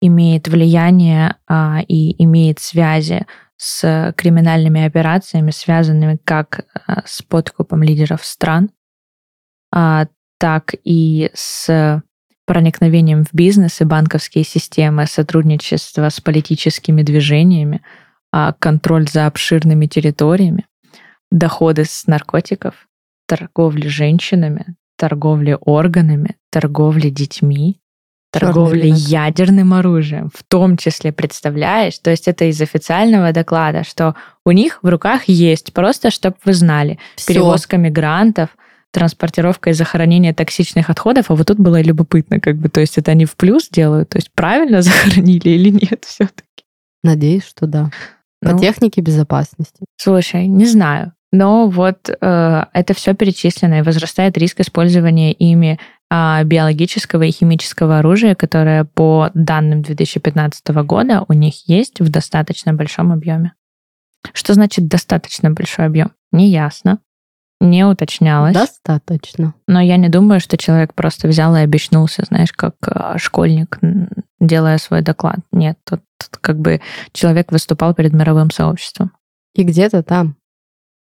имеет 0.00 0.48
влияние 0.48 1.36
и 1.88 2.22
имеет 2.22 2.58
связи 2.58 3.26
с 3.56 4.12
криминальными 4.16 4.84
операциями, 4.84 5.50
связанными 5.50 6.18
как 6.24 6.60
э, 6.60 7.00
с 7.06 7.22
подкупом 7.22 7.82
лидеров 7.82 8.24
стран, 8.24 8.70
а, 9.72 10.06
так 10.38 10.74
и 10.84 11.30
с 11.34 12.02
проникновением 12.46 13.24
в 13.24 13.32
бизнес 13.32 13.80
и 13.80 13.84
банковские 13.84 14.44
системы, 14.44 15.06
сотрудничество 15.06 16.08
с 16.08 16.20
политическими 16.20 17.02
движениями, 17.02 17.82
а, 18.32 18.52
контроль 18.52 19.08
за 19.08 19.26
обширными 19.26 19.86
территориями, 19.86 20.66
доходы 21.30 21.84
с 21.84 22.06
наркотиков, 22.06 22.86
торговли 23.26 23.88
женщинами, 23.88 24.76
торговли 24.96 25.56
органами, 25.60 26.36
торговли 26.50 27.08
детьми, 27.08 27.80
торговли 28.40 28.92
ядерным 28.94 29.74
оружием, 29.74 30.30
в 30.34 30.42
том 30.42 30.76
числе, 30.76 31.12
представляешь? 31.12 31.98
То 31.98 32.10
есть 32.10 32.28
это 32.28 32.44
из 32.46 32.60
официального 32.60 33.32
доклада, 33.32 33.84
что 33.84 34.14
у 34.44 34.50
них 34.50 34.80
в 34.82 34.88
руках 34.88 35.22
есть, 35.26 35.72
просто 35.72 36.10
чтобы 36.10 36.36
вы 36.44 36.52
знали, 36.52 36.98
Всё. 37.16 37.28
перевозка 37.28 37.76
мигрантов, 37.76 38.50
транспортировка 38.90 39.70
и 39.70 39.72
захоронение 39.72 40.32
токсичных 40.32 40.90
отходов, 40.90 41.30
а 41.30 41.34
вот 41.34 41.46
тут 41.46 41.58
было 41.58 41.80
любопытно, 41.80 42.40
как 42.40 42.56
бы, 42.56 42.68
то 42.68 42.80
есть 42.80 42.98
это 42.98 43.10
они 43.10 43.24
в 43.24 43.36
плюс 43.36 43.68
делают, 43.68 44.10
то 44.10 44.18
есть 44.18 44.30
правильно 44.34 44.82
захоронили 44.82 45.50
или 45.50 45.70
нет 45.70 46.04
все-таки? 46.06 46.64
Надеюсь, 47.02 47.44
что 47.44 47.66
да. 47.66 47.90
По 48.40 48.52
ну, 48.52 48.58
технике 48.58 49.00
безопасности. 49.00 49.84
Слушай, 49.96 50.46
не 50.46 50.66
знаю. 50.66 51.12
Но 51.34 51.66
вот 51.66 52.08
э, 52.08 52.64
это 52.72 52.94
все 52.94 53.12
перечислено, 53.12 53.80
и 53.80 53.82
возрастает 53.82 54.38
риск 54.38 54.60
использования 54.60 55.32
ими 55.32 55.80
а, 56.08 56.44
биологического 56.44 57.24
и 57.24 57.32
химического 57.32 57.98
оружия, 57.98 58.36
которое 58.36 58.84
по 58.84 59.32
данным 59.34 59.82
2015 59.82 60.68
года 60.84 61.24
у 61.26 61.32
них 61.32 61.68
есть 61.68 61.98
в 61.98 62.08
достаточно 62.08 62.72
большом 62.72 63.10
объеме. 63.10 63.54
Что 64.32 64.54
значит 64.54 64.86
достаточно 64.86 65.50
большой 65.50 65.86
объем? 65.86 66.12
Неясно. 66.30 67.00
Не 67.60 67.84
уточнялось. 67.84 68.54
Достаточно. 68.54 69.54
Но 69.66 69.80
я 69.80 69.96
не 69.96 70.08
думаю, 70.08 70.38
что 70.38 70.56
человек 70.56 70.94
просто 70.94 71.26
взял 71.26 71.56
и 71.56 71.62
обещнулся, 71.62 72.22
знаешь, 72.28 72.52
как 72.52 72.76
а, 72.86 73.18
школьник, 73.18 73.80
делая 74.38 74.78
свой 74.78 75.02
доклад. 75.02 75.40
Нет, 75.50 75.78
тут, 75.84 76.00
тут 76.16 76.38
как 76.40 76.60
бы 76.60 76.80
человек 77.12 77.50
выступал 77.50 77.92
перед 77.92 78.12
мировым 78.12 78.52
сообществом. 78.52 79.10
И 79.56 79.64
где-то 79.64 80.04
там. 80.04 80.36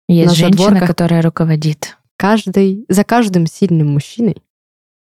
Есть 0.08 0.36
женщина, 0.36 0.86
которая 0.86 1.22
руководит. 1.22 1.98
Каждый, 2.16 2.84
за 2.88 3.04
каждым 3.04 3.46
сильным 3.46 3.92
мужчиной 3.92 4.42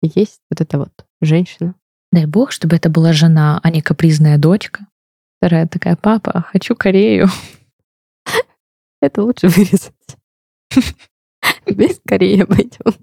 есть 0.02 0.42
вот 0.50 0.62
эта 0.62 0.80
вот 0.80 1.06
женщина. 1.22 1.76
Дай 2.12 2.26
бог, 2.26 2.52
чтобы 2.52 2.76
это 2.76 2.90
была 2.90 3.12
жена, 3.14 3.60
а 3.64 3.70
не 3.70 3.82
капризная 3.82 4.38
дочка. 4.38 4.88
Вторая 5.38 5.68
такая, 5.68 5.96
папа, 5.96 6.46
хочу 6.50 6.76
Корею. 6.76 7.28
Это 9.02 9.24
лучше 9.24 9.50
вырезать. 9.50 9.94
Без 11.66 12.00
Кореи 12.06 12.42
обойдемся. 12.42 13.00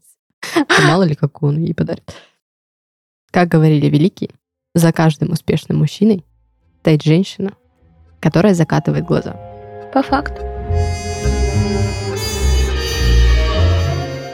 А 0.55 0.83
мало 0.89 1.03
ли, 1.03 1.15
какую 1.15 1.53
он 1.53 1.59
ей 1.59 1.75
подарит. 1.75 2.15
Как 3.31 3.49
говорили 3.49 3.87
великие, 3.87 4.31
за 4.75 4.93
каждым 4.93 5.33
успешным 5.33 5.79
мужчиной 5.79 6.25
стоит 6.81 7.03
женщина, 7.03 7.55
которая 8.21 8.55
закатывает 8.55 9.05
глаза. 9.05 9.33
По 9.93 10.03
факту. 10.03 10.43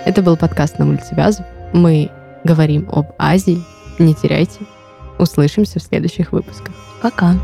Это 0.06 0.22
был 0.22 0.36
подкаст 0.36 0.78
на 0.78 0.84
Вязов. 1.16 1.44
Мы 1.72 2.12
говорим 2.44 2.88
об 2.92 3.06
Азии. 3.18 3.58
Не 3.98 4.14
теряйте. 4.14 4.60
Услышимся 5.18 5.80
в 5.80 5.82
следующих 5.82 6.30
выпусках. 6.30 6.72
Пока. 7.02 7.34